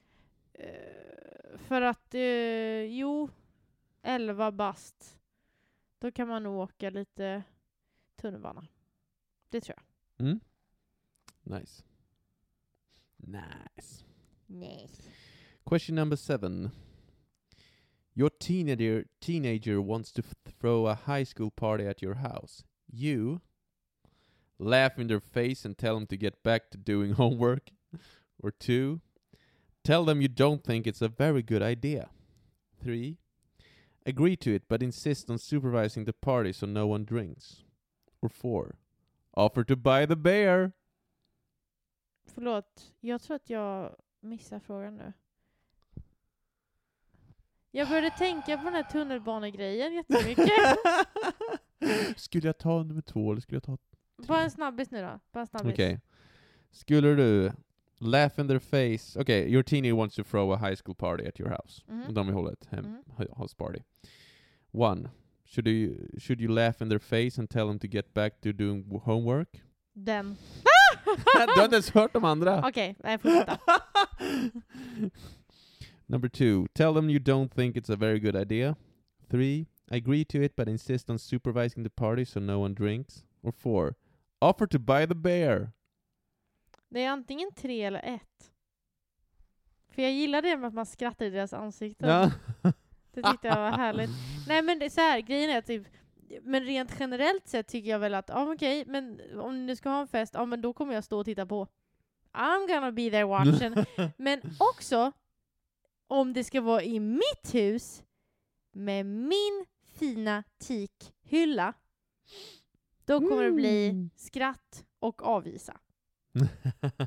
Eh, 0.52 1.58
för 1.58 1.82
att, 1.82 2.14
eh, 2.14 2.82
jo, 2.84 3.28
11 4.02 4.52
bast. 4.52 5.18
Då 5.98 6.10
kan 6.12 6.28
man 6.28 6.42
nog 6.42 6.56
åka 6.60 6.90
lite 6.90 7.42
tunnelbana. 8.16 8.66
Det 9.48 9.60
tror 9.60 9.76
jag. 10.16 10.26
Mm. 10.26 10.40
Nice. 11.42 11.84
Nice. 13.16 14.04
Nej. 14.46 14.90
Question 15.64 15.94
number 15.94 16.16
seven. 16.16 16.72
Your 18.14 18.30
teenager 18.30 19.06
teenager 19.20 19.80
wants 19.80 20.10
to 20.12 20.22
throw 20.60 20.86
a 20.86 20.94
high 20.94 21.22
school 21.24 21.50
party 21.50 21.86
at 21.86 22.02
your 22.02 22.16
house. 22.16 22.64
You 22.90 23.40
laugh 24.58 24.98
in 24.98 25.06
their 25.06 25.20
face 25.20 25.64
and 25.64 25.78
tell 25.78 25.94
them 25.94 26.06
to 26.08 26.16
get 26.16 26.42
back 26.42 26.70
to 26.70 26.78
doing 26.78 27.12
homework. 27.22 27.70
Or 28.42 28.50
two, 28.50 29.00
tell 29.84 30.04
them 30.04 30.20
you 30.20 30.28
don't 30.28 30.64
think 30.64 30.86
it's 30.86 31.02
a 31.02 31.08
very 31.08 31.42
good 31.42 31.62
idea. 31.62 32.08
Three, 32.82 33.18
agree 34.06 34.36
to 34.36 34.54
it 34.54 34.62
but 34.68 34.82
insist 34.82 35.30
on 35.30 35.38
supervising 35.38 36.04
the 36.06 36.12
party 36.12 36.52
so 36.52 36.66
no 36.66 36.86
one 36.86 37.04
drinks. 37.04 37.62
Or 38.22 38.28
four, 38.28 38.76
offer 39.36 39.62
to 39.64 39.76
buy 39.76 40.06
the 40.06 40.16
bear. 40.16 40.72
Förlåt, 42.26 42.92
jag 43.00 43.20
tror 43.22 43.36
att 43.36 43.50
jag 43.50 43.96
missar 44.20 44.58
frågan 44.60 44.96
nu. 44.96 45.12
Jag 47.70 47.88
började 47.88 48.10
tänka 48.10 48.58
på 48.58 48.64
den 48.64 48.74
här 48.74 48.82
tunnelbanegrejen 48.82 49.92
jättemycket. 49.94 50.50
skulle 52.16 52.48
jag 52.48 52.58
ta 52.58 52.82
nummer 52.82 53.02
två 53.02 53.32
eller 53.32 53.40
skulle 53.40 53.56
jag 53.56 53.62
ta 53.62 53.78
Bara 54.28 54.42
en 54.42 54.50
snabbis 54.50 54.90
nu 54.90 55.00
då. 55.02 55.20
Bara 55.32 55.40
en 55.40 55.46
snabbis. 55.46 55.72
Okej. 55.72 56.00
Skulle 56.70 57.14
du 57.14 57.52
laugh 57.98 58.40
in 58.40 58.48
their 58.48 58.58
face, 58.58 59.20
okay, 59.20 59.48
your 59.52 59.62
teenie 59.62 59.92
wants 59.92 60.16
to 60.16 60.22
throw 60.24 60.52
a 60.52 60.56
high 60.56 60.76
school 60.84 60.94
party 60.94 61.26
at 61.28 61.40
your 61.40 61.50
house. 61.50 61.82
Mhm. 61.86 62.02
Och 62.08 62.14
de 62.14 62.26
vill 62.26 62.34
hålla 62.34 62.52
ett 62.52 62.66
hem, 62.70 62.84
Mhm. 62.84 63.02
hu- 63.16 63.34
house 63.36 63.56
party. 63.56 63.78
One, 64.72 65.10
should 65.46 65.68
you, 65.68 65.96
should 66.20 66.40
you 66.40 66.52
laugh 66.54 66.82
in 66.82 66.88
their 66.88 66.98
face 66.98 67.40
and 67.40 67.50
tell 67.50 67.66
them 67.68 67.78
to 67.78 67.86
get 67.86 68.14
back 68.14 68.40
to 68.40 68.52
doing 68.52 69.00
homework? 69.04 69.62
Den. 69.92 70.36
du 71.54 71.60
har 71.60 71.64
inte 71.64 71.76
ens 71.76 71.90
hört 71.90 72.12
de 72.12 72.24
andra! 72.24 72.68
Okej, 72.68 72.96
nej 72.98 73.18
fortsätta. 73.18 73.58
Number 76.10 76.28
two, 76.28 76.66
tell 76.74 76.92
them 76.92 77.08
you 77.08 77.20
don't 77.20 77.54
think 77.54 77.76
it's 77.76 77.88
a 77.88 77.96
very 77.96 78.18
good 78.18 78.34
idea. 78.34 78.76
Three, 79.28 79.66
agree 79.90 80.24
to 80.24 80.42
it 80.42 80.56
but 80.56 80.68
insist 80.68 81.08
on 81.08 81.18
supervising 81.18 81.84
the 81.84 81.90
party 81.90 82.24
so 82.24 82.40
no 82.40 82.58
one 82.58 82.74
drinks. 82.74 83.22
Or 83.44 83.52
four, 83.52 83.96
offer 84.42 84.66
to 84.66 84.78
buy 84.78 85.06
the 85.06 85.14
bear. 85.14 85.72
Det 86.88 87.04
är 87.04 87.10
antingen 87.10 87.50
tre 87.56 87.82
eller 87.82 88.00
ett. 88.14 88.52
För 89.88 90.02
jag 90.02 90.12
gillar 90.12 90.42
det 90.42 90.56
med 90.56 90.68
att 90.68 90.74
man 90.74 90.86
skrattar 90.86 91.26
i 91.26 91.30
deras 91.30 91.52
ansikten. 91.52 92.08
Ja. 92.08 92.30
Det 93.12 93.22
tyckte 93.22 93.48
jag 93.48 93.56
var 93.56 93.70
härligt. 93.70 94.10
Nej 94.48 94.62
men 94.62 94.78
det 94.78 94.84
är 94.84 94.90
så 94.90 95.00
här, 95.00 95.20
grejen 95.20 95.50
är 95.50 95.60
typ 95.60 95.86
men 96.42 96.64
rent 96.64 96.96
generellt 96.98 97.48
sett 97.48 97.68
tycker 97.68 97.90
jag 97.90 97.98
väl 97.98 98.14
att, 98.14 98.28
ja 98.28 98.52
okej, 98.52 98.84
men 98.86 99.20
om 99.40 99.58
ni 99.58 99.66
nu 99.66 99.76
ska 99.76 99.88
ha 99.88 100.00
en 100.00 100.08
fest, 100.08 100.34
ja 100.34 100.44
men 100.44 100.62
då 100.62 100.72
kommer 100.72 100.94
jag 100.94 101.04
stå 101.04 101.18
och 101.18 101.24
titta 101.24 101.46
på. 101.46 101.66
I'm 102.32 102.68
gonna 102.68 102.92
be 102.92 103.10
there 103.10 103.24
watching. 103.24 103.74
men 104.16 104.40
också, 104.58 105.12
om 106.10 106.32
det 106.32 106.44
ska 106.44 106.60
vara 106.60 106.82
i 106.82 107.00
mitt 107.00 107.54
hus, 107.54 108.04
med 108.72 109.06
min 109.06 109.66
fina 109.84 110.44
teakhylla, 110.58 111.74
då 113.04 113.18
kommer 113.20 113.42
det 113.42 113.52
bli 113.52 113.88
Mm. 113.88 114.10
skratt 114.16 114.86
och 114.98 115.22
avvisa. 115.22 115.80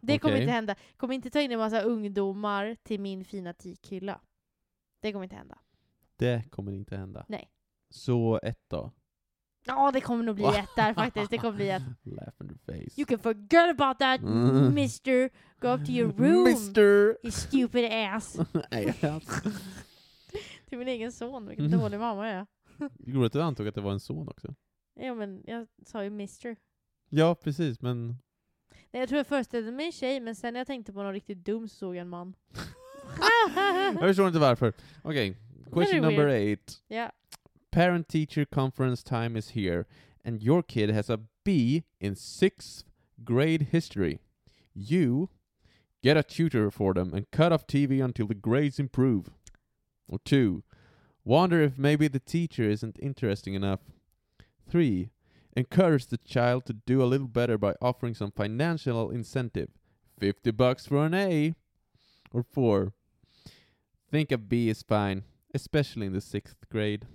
Det 0.00 0.18
kommer 0.18 0.34
Okej. 0.34 0.42
inte 0.42 0.52
hända. 0.52 0.74
kommer 0.96 1.14
inte 1.14 1.30
ta 1.30 1.40
in 1.40 1.52
en 1.52 1.58
massa 1.58 1.80
ungdomar 1.80 2.76
till 2.82 3.00
min 3.00 3.24
fina 3.24 3.52
teakhylla. 3.52 4.20
Det 5.00 5.12
kommer 5.12 5.24
inte 5.24 5.36
hända. 5.36 5.58
Det 6.16 6.50
kommer 6.50 6.72
inte 6.72 6.96
hända. 6.96 7.24
Nej. 7.28 7.50
Så 7.90 8.40
ett 8.42 8.64
då? 8.68 8.92
Ja, 9.66 9.90
det 9.92 10.00
kommer 10.00 10.24
nog 10.24 10.36
bli 10.36 10.44
ett 10.44 10.68
där 10.76 10.94
faktiskt. 10.94 11.30
Det 11.30 11.38
kommer 11.38 11.56
bli 11.56 11.70
ett. 11.70 11.82
Laugh 12.02 12.32
in 12.40 12.48
the 12.48 12.72
face. 12.72 13.00
You 13.00 13.04
can 13.06 13.18
forget 13.18 13.70
about 13.80 13.98
that, 13.98 14.20
Mm. 14.20 14.74
mister. 14.74 15.30
Go 15.60 15.68
up 15.68 15.86
to 15.86 15.90
your 15.92 16.12
room, 16.12 16.44
Mister! 16.44 17.16
you 17.22 17.30
stupid 17.30 17.92
ass. 17.92 18.32
Till 20.68 20.78
min 20.78 20.88
egen 20.88 21.12
son, 21.12 21.46
vilken 21.48 21.66
Mm. 21.66 21.78
dålig 21.80 22.00
mamma 22.00 22.28
jag 22.28 22.36
är. 22.36 22.46
Det 22.98 23.10
går 23.10 23.24
att 23.26 23.32
du 23.32 23.42
antog 23.42 23.68
att 23.68 23.74
det 23.74 23.80
var 23.80 23.92
en 23.92 24.00
son 24.00 24.28
också. 24.28 24.54
Ja, 25.00 25.14
men 25.14 25.42
jag 25.46 25.66
sa 25.86 26.04
ju 26.04 26.10
mister. 26.10 26.56
Ja, 27.08 27.34
precis, 27.34 27.80
men... 27.80 28.06
Nej, 28.90 29.00
jag 29.02 29.08
tror 29.08 29.16
jag 29.16 29.26
föreställde 29.26 29.72
mig 29.72 29.86
en 29.86 29.92
tjej, 29.92 30.20
men 30.20 30.34
sen 30.34 30.52
när 30.54 30.60
jag 30.60 30.66
tänkte 30.66 30.92
på 30.92 31.02
någon 31.02 31.12
riktigt 31.12 31.44
dum 31.44 31.68
så 31.68 31.76
såg 31.76 31.94
jag 31.96 32.00
en 32.00 32.08
man. 32.08 32.34
Jag 33.94 34.00
förstår 34.00 34.26
inte 34.26 34.38
varför. 34.38 34.72
Okej, 35.02 35.36
question 35.72 35.74
Very 35.84 36.00
number 36.00 36.26
eight. 36.26 36.82
Ja. 37.76 37.82
Parent-teacher 37.82 38.46
conference 38.46 39.02
time 39.02 39.36
is 39.36 39.50
here, 39.50 39.86
and 40.24 40.42
your 40.42 40.62
kid 40.62 40.90
has 40.90 41.10
a 41.10 41.20
B 41.44 41.84
in 42.00 42.16
sixth 42.16 42.84
grade 43.24 43.68
history. 43.70 44.20
You 44.74 45.28
get 46.02 46.16
a 46.16 46.22
tutor 46.22 46.70
for 46.70 46.94
them 46.94 47.12
and 47.14 47.30
cut 47.30 47.52
off 47.52 47.66
TV 47.66 48.02
until 48.02 48.26
the 48.26 48.34
grades 48.34 48.78
improve. 48.78 49.30
Or 50.08 50.18
two, 50.24 50.62
wonder 51.24 51.60
if 51.62 51.78
maybe 51.78 52.08
the 52.08 52.20
teacher 52.20 52.62
isn't 52.62 52.98
interesting 53.00 53.54
enough. 53.54 53.80
Three, 54.68 55.10
encourage 55.56 56.06
the 56.06 56.18
child 56.18 56.66
to 56.66 56.72
do 56.72 57.02
a 57.02 57.04
little 57.04 57.28
better 57.28 57.58
by 57.58 57.74
offering 57.82 58.14
some 58.14 58.30
financial 58.30 59.10
incentive. 59.10 59.70
50 60.18 60.50
bucks 60.52 60.86
for 60.86 61.04
an 61.04 61.14
A. 61.14 61.54
Or 62.32 62.42
four, 62.42 62.92
think 64.10 64.32
a 64.32 64.38
B 64.38 64.68
is 64.68 64.82
fine, 64.82 65.24
especially 65.54 66.06
in 66.06 66.12
the 66.12 66.20
sixth 66.20 66.68
grade. 66.70 67.06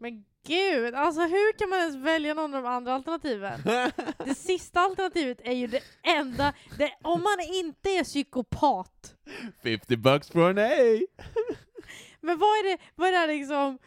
Men 0.00 0.24
gud, 0.46 0.94
alltså 0.94 1.20
hur 1.20 1.52
kan 1.58 1.70
man 1.70 1.78
ens 1.78 1.96
välja 1.96 2.34
någon 2.34 2.54
av 2.54 2.62
de 2.62 2.68
andra 2.68 2.94
alternativen? 2.94 3.60
Det 4.24 4.34
sista 4.34 4.80
alternativet 4.80 5.40
är 5.44 5.52
ju 5.52 5.66
det 5.66 5.82
enda, 6.02 6.52
det, 6.78 6.92
om 7.02 7.22
man 7.22 7.40
inte 7.40 7.90
är 7.90 8.04
psykopat. 8.04 9.14
50 9.62 9.96
bucks 9.96 10.30
for 10.30 10.50
an 10.50 10.58
A! 10.58 10.70
Men 12.20 12.38
vad 12.38 12.48
är 12.48 12.70
det, 12.70 12.82
vad 12.94 13.08
är 13.08 13.26
det 13.26 13.34
liksom? 13.34 13.78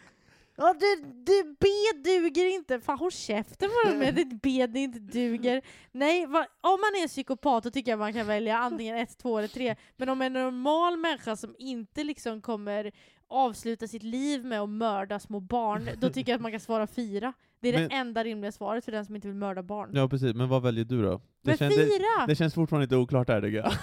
Ja, 0.56 0.74
det, 0.74 0.96
det 1.26 1.44
B 1.60 1.68
duger 2.04 2.46
inte. 2.46 2.80
Fan 2.80 2.98
håll 2.98 3.12
käften 3.12 3.70
det 3.86 3.96
med 3.96 4.16
ditt 4.16 4.42
B 4.42 4.68
det 4.68 4.80
inte 4.80 5.00
duger. 5.00 5.62
Nej, 5.92 6.26
va, 6.26 6.46
om 6.62 6.72
man 6.82 7.04
är 7.04 7.08
psykopat 7.08 7.64
då 7.64 7.72
tycker 7.72 7.92
jag 7.92 8.00
man 8.00 8.14
kan 8.14 8.28
välja 8.28 8.58
antingen 8.58 8.98
ett, 8.98 9.18
två 9.18 9.38
eller 9.38 9.48
tre. 9.48 9.76
Men 9.98 10.10
om 10.10 10.22
en 10.22 10.34
normal 10.34 10.98
människa 10.98 11.36
som 11.36 11.56
inte 11.60 12.04
liksom 12.04 12.42
kommer 12.42 12.92
avsluta 13.28 13.88
sitt 13.88 14.04
liv 14.04 14.46
med 14.46 14.62
att 14.62 14.70
mörda 14.70 15.20
små 15.20 15.40
barn, 15.40 15.90
då 16.00 16.10
tycker 16.10 16.32
jag 16.32 16.38
att 16.38 16.42
man 16.42 16.52
kan 16.52 16.60
svara 16.60 16.88
fyra. 16.88 17.34
Det 17.60 17.70
är 17.70 17.74
Men- 17.80 17.90
det 17.90 17.96
enda 17.96 18.24
rimliga 18.24 18.52
svaret 18.52 18.86
för 18.86 18.92
den 18.92 19.06
som 19.06 19.16
inte 19.16 19.28
vill 19.28 19.38
mörda 19.38 19.64
barn. 19.64 19.92
Ja 19.94 20.10
precis, 20.10 20.36
men 20.36 20.50
vad 20.50 20.64
väljer 20.64 20.86
du 20.86 21.02
då? 21.02 21.22
Men 21.42 21.58
känns, 21.58 21.76
det, 21.76 21.86
fyra! 21.86 22.28
det 22.28 22.36
känns 22.36 22.54
fortfarande 22.54 22.86
lite 22.86 22.96
oklart 22.96 23.28
här 23.28 23.42
tycker 23.42 23.58
jag. 23.58 23.74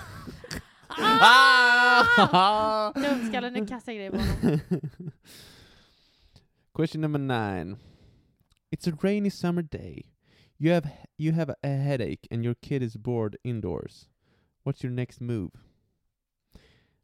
Ah! 2.33 2.93
Dumskallen, 2.95 3.53
nu 3.53 3.67
kastar 3.67 3.93
jag 3.93 3.97
grejer 3.97 4.11
på 4.11 4.17
honom. 4.19 4.61
Question 6.77 7.01
number 7.01 7.19
nine. 7.19 7.77
It's 8.71 8.87
a 8.93 8.99
rainy 9.03 9.31
summer 9.31 9.63
day. 9.63 10.05
You 10.59 10.75
have 10.75 10.91
you 11.19 11.33
have 11.33 11.55
a 11.63 11.69
headache 11.69 12.27
and 12.31 12.45
your 12.45 12.55
kid 12.55 12.83
is 12.83 12.97
bored 12.97 13.37
indoors. 13.45 14.09
What's 14.65 14.85
your 14.85 14.93
next 14.93 15.21
move? 15.21 15.51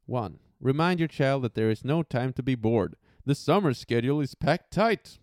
One. 0.07 0.39
Remind 0.61 1.01
your 1.01 1.09
child 1.09 1.43
that 1.43 1.55
there 1.55 1.71
is 1.71 1.85
no 1.85 2.03
time 2.03 2.33
to 2.35 2.43
be 2.43 2.55
bored. 2.55 2.97
The 3.25 3.35
summer 3.35 3.75
schedule 3.75 4.21
is 4.21 4.35
packed 4.35 4.73
tight. 4.73 5.19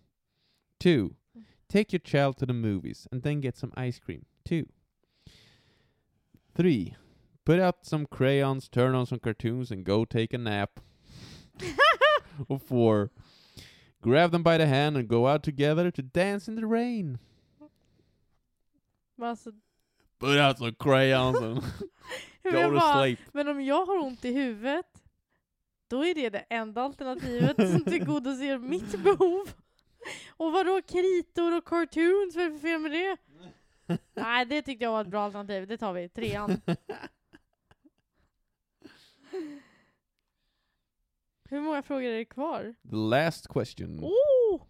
Two. 0.78 1.16
Take 1.68 1.92
your 1.92 2.00
child 2.00 2.36
to 2.38 2.46
the 2.46 2.52
movies 2.52 3.08
and 3.10 3.22
then 3.22 3.40
get 3.40 3.56
some 3.56 3.72
ice 3.76 3.98
cream. 3.98 4.26
Two. 4.44 4.66
Three. 6.54 6.94
Put 7.44 7.58
out 7.58 7.84
some 7.84 8.06
crayons, 8.06 8.68
turn 8.68 8.94
on 8.94 9.06
some 9.06 9.18
cartoons, 9.18 9.70
and 9.70 9.84
go 9.84 10.04
take 10.04 10.32
a 10.32 10.38
nap. 10.38 10.80
or 12.48 12.58
four. 12.66 13.10
Grab 14.02 14.32
them 14.32 14.42
by 14.42 14.58
the 14.58 14.66
hand 14.66 14.96
and 14.96 15.08
go 15.08 15.26
out 15.26 15.42
together 15.42 15.90
to 15.90 16.02
dance 16.02 16.46
in 16.46 16.54
the 16.54 16.66
rain. 16.66 17.18
Men, 19.16 19.28
alltså, 19.28 19.52
Put 20.18 20.38
out 20.38 20.58
some 20.58 20.72
crayons 20.78 21.38
and 21.38 21.60
go 22.50 22.70
to 22.70 22.80
sleep. 22.92 23.18
Men 23.32 23.48
om 23.48 23.60
jag 23.60 23.86
har 23.86 23.98
ont 23.98 24.24
i 24.24 24.32
huvudet, 24.32 24.93
då 25.88 26.04
är 26.04 26.14
det 26.14 26.30
det 26.30 26.44
enda 26.50 26.82
alternativet 26.82 27.56
som 27.56 27.84
tillgodoser 27.84 28.58
mitt 28.58 29.02
behov. 29.02 29.48
Och 30.28 30.52
vadå 30.52 30.82
kritor 30.82 31.56
och 31.56 31.64
cartoons, 31.64 32.36
vad 32.36 32.44
är 32.44 32.50
det 32.50 32.58
för 32.58 32.68
fel 32.68 32.80
med 32.80 32.90
det? 32.90 33.16
Nej, 34.14 34.46
det 34.46 34.62
tyckte 34.62 34.84
jag 34.84 34.92
var 34.92 35.00
ett 35.00 35.08
bra 35.08 35.22
alternativ. 35.22 35.66
Det 35.66 35.78
tar 35.78 35.92
vi. 35.92 36.08
Trean. 36.08 36.60
Hur 41.48 41.60
många 41.60 41.82
frågor 41.82 42.04
är 42.04 42.18
det 42.18 42.24
kvar? 42.24 42.74
The 42.90 42.96
last 42.96 43.48
question. 43.48 44.04
Oh! 44.04 44.62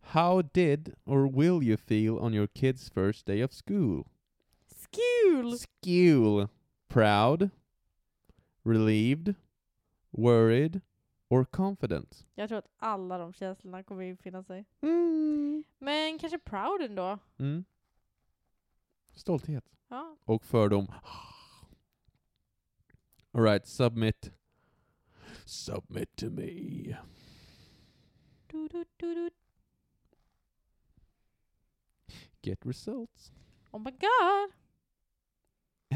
How 0.00 0.42
did 0.42 0.94
or 1.04 1.30
will 1.30 1.68
you 1.68 1.76
feel 1.76 2.18
on 2.18 2.34
your 2.34 2.46
kid's 2.46 2.90
first 2.94 3.26
day 3.26 3.44
of 3.44 3.52
school? 3.52 4.06
Skul! 4.66 5.58
School. 5.58 6.48
Proud, 6.88 7.50
relieved, 8.64 9.34
worried, 10.10 10.80
or 11.28 11.44
confident? 11.44 12.26
Jag 12.34 12.48
tror 12.48 12.58
att 12.58 12.68
alla 12.76 13.18
de 13.18 13.32
känslorna 13.32 13.82
kommer 13.82 14.02
infinna 14.02 14.42
sig. 14.42 14.64
Mm. 14.80 15.64
Men 15.78 16.18
kanske 16.18 16.38
proud 16.38 16.82
ändå. 16.82 17.18
Mm. 17.38 17.64
Stolthet. 19.14 19.64
Ja. 19.88 20.16
Och 20.24 20.44
fördom. 20.44 20.86
Alright, 23.32 23.66
submit. 23.66 24.32
Submit 25.44 26.16
to 26.16 26.30
me. 26.30 26.96
Du, 28.46 28.68
du, 28.68 28.84
du, 28.96 29.14
du. 29.14 29.30
Get 32.42 32.66
results. 32.66 33.32
Oh 33.70 33.78
my 33.80 33.90
god! 33.90 34.52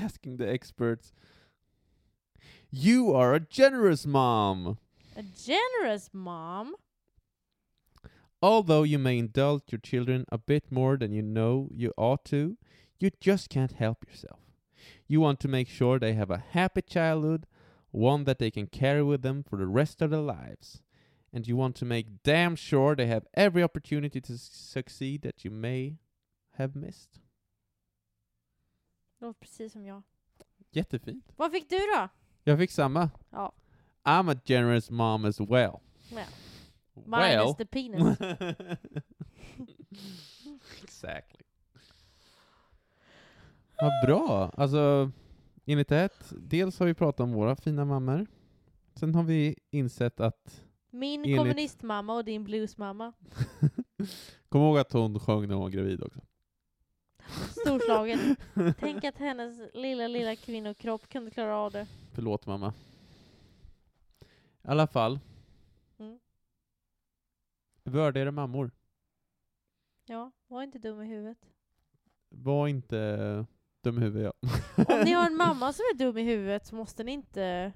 Asking 0.05 0.39
the 0.39 0.47
experts. 0.51 1.13
You 2.71 3.13
are 3.15 3.35
a 3.35 3.41
generous 3.41 4.07
mom. 4.07 4.79
A 5.17 5.23
generous 5.23 6.11
mom. 6.13 6.75
Although 8.41 8.83
you 8.83 8.99
may 8.99 9.19
indulge 9.19 9.65
your 9.71 9.81
children 9.81 10.25
a 10.33 10.39
bit 10.39 10.71
more 10.73 10.97
than 10.97 11.13
you 11.13 11.23
know 11.23 11.69
you 11.71 11.93
ought 11.97 12.25
to, 12.27 12.57
you 12.99 13.11
just 13.21 13.49
can't 13.49 13.73
help 13.73 14.05
yourself. 14.09 14.41
You 15.07 15.21
want 15.21 15.39
to 15.41 15.49
make 15.49 15.69
sure 15.69 15.99
they 15.99 16.15
have 16.15 16.31
a 16.31 16.43
happy 16.53 16.83
childhood, 16.83 17.47
one 17.91 18.25
that 18.25 18.39
they 18.39 18.51
can 18.51 18.67
carry 18.67 19.03
with 19.03 19.23
them 19.23 19.43
for 19.45 19.57
the 19.59 19.67
rest 19.67 20.03
of 20.03 20.11
their 20.11 20.21
lives. 20.21 20.83
And 21.33 21.47
you 21.47 21.57
want 21.57 21.77
to 21.77 21.85
make 21.85 22.23
damn 22.25 22.57
sure 22.57 22.95
they 22.97 23.07
have 23.07 23.27
every 23.35 23.63
opportunity 23.63 24.21
to 24.21 24.33
s- 24.35 24.51
succeed 24.53 25.23
that 25.23 25.45
you 25.45 25.51
may 25.51 25.99
have 26.59 26.75
missed. 26.75 27.21
Det 29.19 29.27
låter 29.27 29.41
precis 29.41 29.73
som 29.73 29.85
jag. 29.87 30.03
Jättefint. 30.73 31.33
Vad 31.37 31.53
fick 31.53 31.69
du 31.71 31.77
då? 31.79 32.09
Jag 32.45 32.59
fick 32.59 32.71
samma. 32.71 33.11
Ja. 33.31 33.53
I'm 34.05 34.33
a 34.33 34.41
generous 34.45 34.91
mom 34.91 35.25
as 35.25 35.41
well. 35.41 35.73
Ja. 36.11 36.25
Minus 36.95 37.57
the 37.57 37.67
penis. 37.67 38.19
exactly. 40.83 41.41
Vad 43.81 44.07
bra. 44.07 44.51
Alltså, 44.57 45.11
enligt 45.67 45.93
ett, 45.93 46.33
dels 46.37 46.79
har 46.79 46.87
vi 46.87 46.95
pratat 46.95 47.21
om 47.21 47.33
våra 47.33 47.57
fina 47.57 47.85
mammor. 47.85 48.27
Sen 48.95 49.15
har 49.15 49.23
vi 49.23 49.57
insett 49.71 50.21
att, 50.21 50.63
Min 50.91 51.21
Enligt- 51.21 51.39
kommunistmamma 51.39 52.15
och 52.15 52.25
din 52.25 52.45
bluesmamma. 52.45 53.13
kom 54.49 54.61
ihåg 54.61 54.79
att 54.79 54.93
hon 54.93 55.21
sjöng 55.21 55.49
när 55.49 55.55
hon 55.55 55.63
var 55.63 55.71
gravid 55.71 56.03
också. 56.03 56.21
Storslagen. 57.33 58.37
Tänk 58.79 59.05
att 59.05 59.19
hennes 59.19 59.59
lilla, 59.75 60.09
lilla 60.09 60.37
kvinnokropp 60.37 61.09
kunde 61.09 61.31
klara 61.31 61.57
av 61.57 61.73
det. 61.73 61.87
Förlåt 62.15 62.47
mamma. 62.47 62.73
I 64.65 64.69
alla 64.69 64.87
fall, 64.87 65.19
Mm. 65.99 66.19
era 68.17 68.31
mammor. 68.31 68.71
Ja, 70.07 70.31
var 70.47 70.63
inte 70.63 70.79
dum 70.79 71.03
i 71.03 71.07
huvudet. 71.07 71.39
Var 72.29 72.69
inte 72.69 73.45
dum 73.83 73.99
i 73.99 74.01
huvudet 74.01 74.33
ja. 74.43 74.49
Om 74.95 75.01
ni 75.05 75.13
har 75.13 75.27
en 75.27 75.37
mamma 75.37 75.73
som 75.73 75.83
är 75.83 75.99
dum 75.99 76.19
i 76.19 76.23
huvudet 76.23 76.67
så 76.67 76.75
måste 76.75 77.05
ni 77.05 77.13
inte 77.13 77.73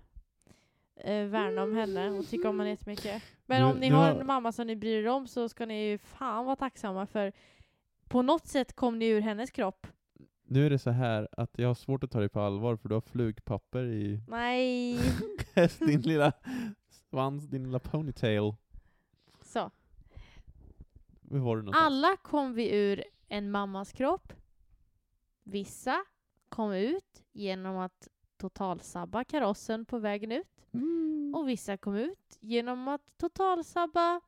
eh, 0.97 1.25
värna 1.27 1.62
om 1.62 1.75
henne 1.77 2.11
och 2.11 2.27
tycka 2.29 2.49
om 2.49 2.59
henne 2.61 2.71
jättemycket. 2.71 3.23
Men 3.47 3.62
Nu- 3.62 3.69
om 3.71 3.77
ni 3.79 3.88
har- 3.88 4.11
en 4.21 4.27
mamma 4.27 4.53
som 4.53 4.66
ni 4.66 4.77
bryr 4.77 5.05
er 5.05 5.09
om 5.09 5.29
så 5.29 5.49
ska 5.49 5.66
ni 5.66 5.87
ju 5.88 5.99
fan 5.99 6.45
vara 6.45 6.57
tacksamma 6.57 7.07
för 7.07 7.33
på 8.09 8.23
något 8.23 8.47
sätt 8.47 8.77
kom 8.77 8.99
ni 8.99 9.07
ur 9.07 9.21
hennes 9.21 9.51
kropp. 9.51 9.87
Nu 10.49 10.66
är 10.66 10.71
det 10.71 10.79
så 10.79 10.90
här 10.90 11.29
att 11.33 11.51
jag 11.59 11.69
har 11.69 11.75
svårt 11.75 12.05
att 12.05 12.11
ta 12.11 12.19
dig 12.21 12.29
på 12.29 12.40
allvar 12.40 12.77
för 12.77 12.88
du 12.88 12.95
har 12.95 13.01
flugpapper 13.01 13.85
i 13.85 14.21
Nej. 14.29 14.99
din 15.79 16.01
lilla 16.01 16.33
svans, 17.11 17.45
din 17.45 17.64
lilla 17.64 17.79
ponytail. 17.79 18.55
Så. 19.42 19.71
Hur 21.31 21.38
var 21.38 21.57
du 21.57 21.62
någonstans? 21.62 21.87
Alla 21.87 22.16
kom 22.16 22.55
vi 22.55 22.75
ur 22.75 23.05
en 23.29 23.51
mammas 23.51 23.92
kropp. 23.92 24.33
Vissa 25.45 26.05
kom 26.49 26.73
ut 26.73 27.23
genom 27.33 27.77
att 27.77 28.09
totalsabba 28.37 29.25
karossen 29.25 29.85
på 29.85 29.99
vägen 29.99 30.33
ut. 30.33 30.66
Mm. 30.73 31.33
Och 31.37 31.49
vissa 31.49 31.77
kom 31.77 31.97
ut 31.97 32.38
genom 32.40 32.88
att 32.88 33.19
totalsabba 33.19 34.21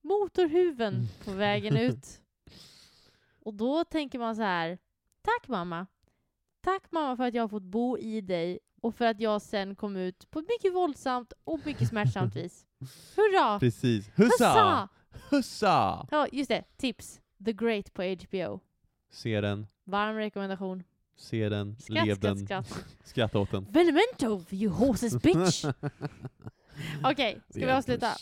motorhuven 0.00 1.06
på 1.24 1.30
vägen 1.30 1.76
ut. 1.76 2.22
Och 3.46 3.54
då 3.54 3.84
tänker 3.84 4.18
man 4.18 4.36
så 4.36 4.42
här. 4.42 4.78
Tack 5.22 5.48
mamma. 5.48 5.86
Tack 6.60 6.92
mamma 6.92 7.16
för 7.16 7.24
att 7.24 7.34
jag 7.34 7.42
har 7.42 7.48
fått 7.48 7.62
bo 7.62 7.98
i 7.98 8.20
dig 8.20 8.58
och 8.80 8.94
för 8.94 9.04
att 9.04 9.20
jag 9.20 9.42
sen 9.42 9.76
kom 9.76 9.96
ut 9.96 10.30
på 10.30 10.38
ett 10.38 10.48
mycket 10.48 10.74
våldsamt 10.74 11.32
och 11.44 11.60
mycket 11.64 11.88
smärtsamt 11.88 12.36
vis. 12.36 12.66
Hurra! 13.16 13.58
Precis. 13.58 14.10
Hussa! 14.16 14.88
Hussa! 15.30 16.06
Ja, 16.10 16.26
just 16.32 16.48
det. 16.48 16.64
Tips. 16.76 17.20
The 17.44 17.52
Great 17.52 17.92
på 17.94 18.02
HBO. 18.02 18.60
Se 19.10 19.40
den, 19.40 19.66
Varm 19.84 20.16
rekommendation. 20.16 20.82
se 21.16 21.48
den, 21.48 21.76
Skratt, 21.78 22.06
lev 22.06 22.14
skratt, 22.14 22.36
den, 22.36 22.46
skratt. 22.46 22.84
skratta 23.04 23.38
åt 23.38 23.50
den. 23.50 23.64
Venemento, 23.70 24.44
you 24.50 24.72
horses 24.72 25.22
bitch! 25.22 25.64
Okej, 27.04 27.40
ska 27.48 27.66
vi 27.66 27.72
avsluta? 27.72 28.12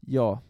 Ja. 0.00 0.40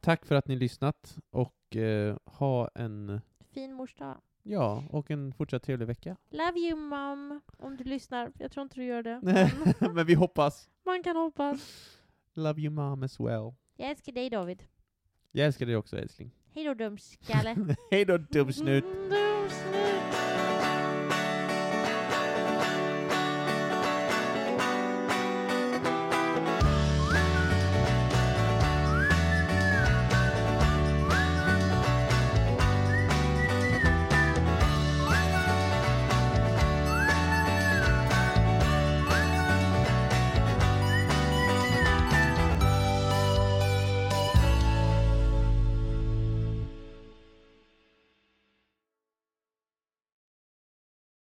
Tack 0.00 0.26
för 0.26 0.34
att 0.34 0.48
ni 0.48 0.56
lyssnat 0.56 1.18
och 1.30 1.54
eh, 1.76 2.16
ha 2.24 2.68
en, 2.74 3.20
Fin 3.54 3.72
mors 3.72 3.94
dag. 3.94 4.16
ja, 4.42 4.84
och 4.90 5.10
en 5.10 5.32
fortsatt 5.32 5.62
trevlig 5.62 5.86
vecka. 5.86 6.16
Love 6.30 6.58
you 6.60 6.76
mom, 6.78 7.40
om 7.58 7.76
du 7.76 7.84
lyssnar. 7.84 8.32
Jag 8.38 8.50
tror 8.52 8.62
inte 8.62 8.76
du 8.80 8.84
gör 8.84 9.02
det. 9.02 9.20
Men 9.22 9.48
Men 9.94 10.06
vi 10.06 10.14
hoppas. 10.14 10.68
man 10.84 11.02
kan 11.02 11.16
hoppas. 11.16 11.60
Love 12.34 12.60
you 12.60 12.70
mom 12.70 13.02
as 13.02 13.20
well. 13.20 13.52
Jag 13.76 13.90
älskar 13.90 14.12
dig 14.12 14.30
David. 14.30 14.64
Jag 15.32 15.46
älskar 15.46 15.66
dig 15.66 15.76
också 15.76 15.96
älskling. 15.98 16.30
Hej 16.54 16.64
då 16.64 16.74
dumskalle. 16.74 17.56
Hej 17.90 18.04
då 18.04 18.18
dumsnut. 18.18 18.84
Mm, 18.84 19.41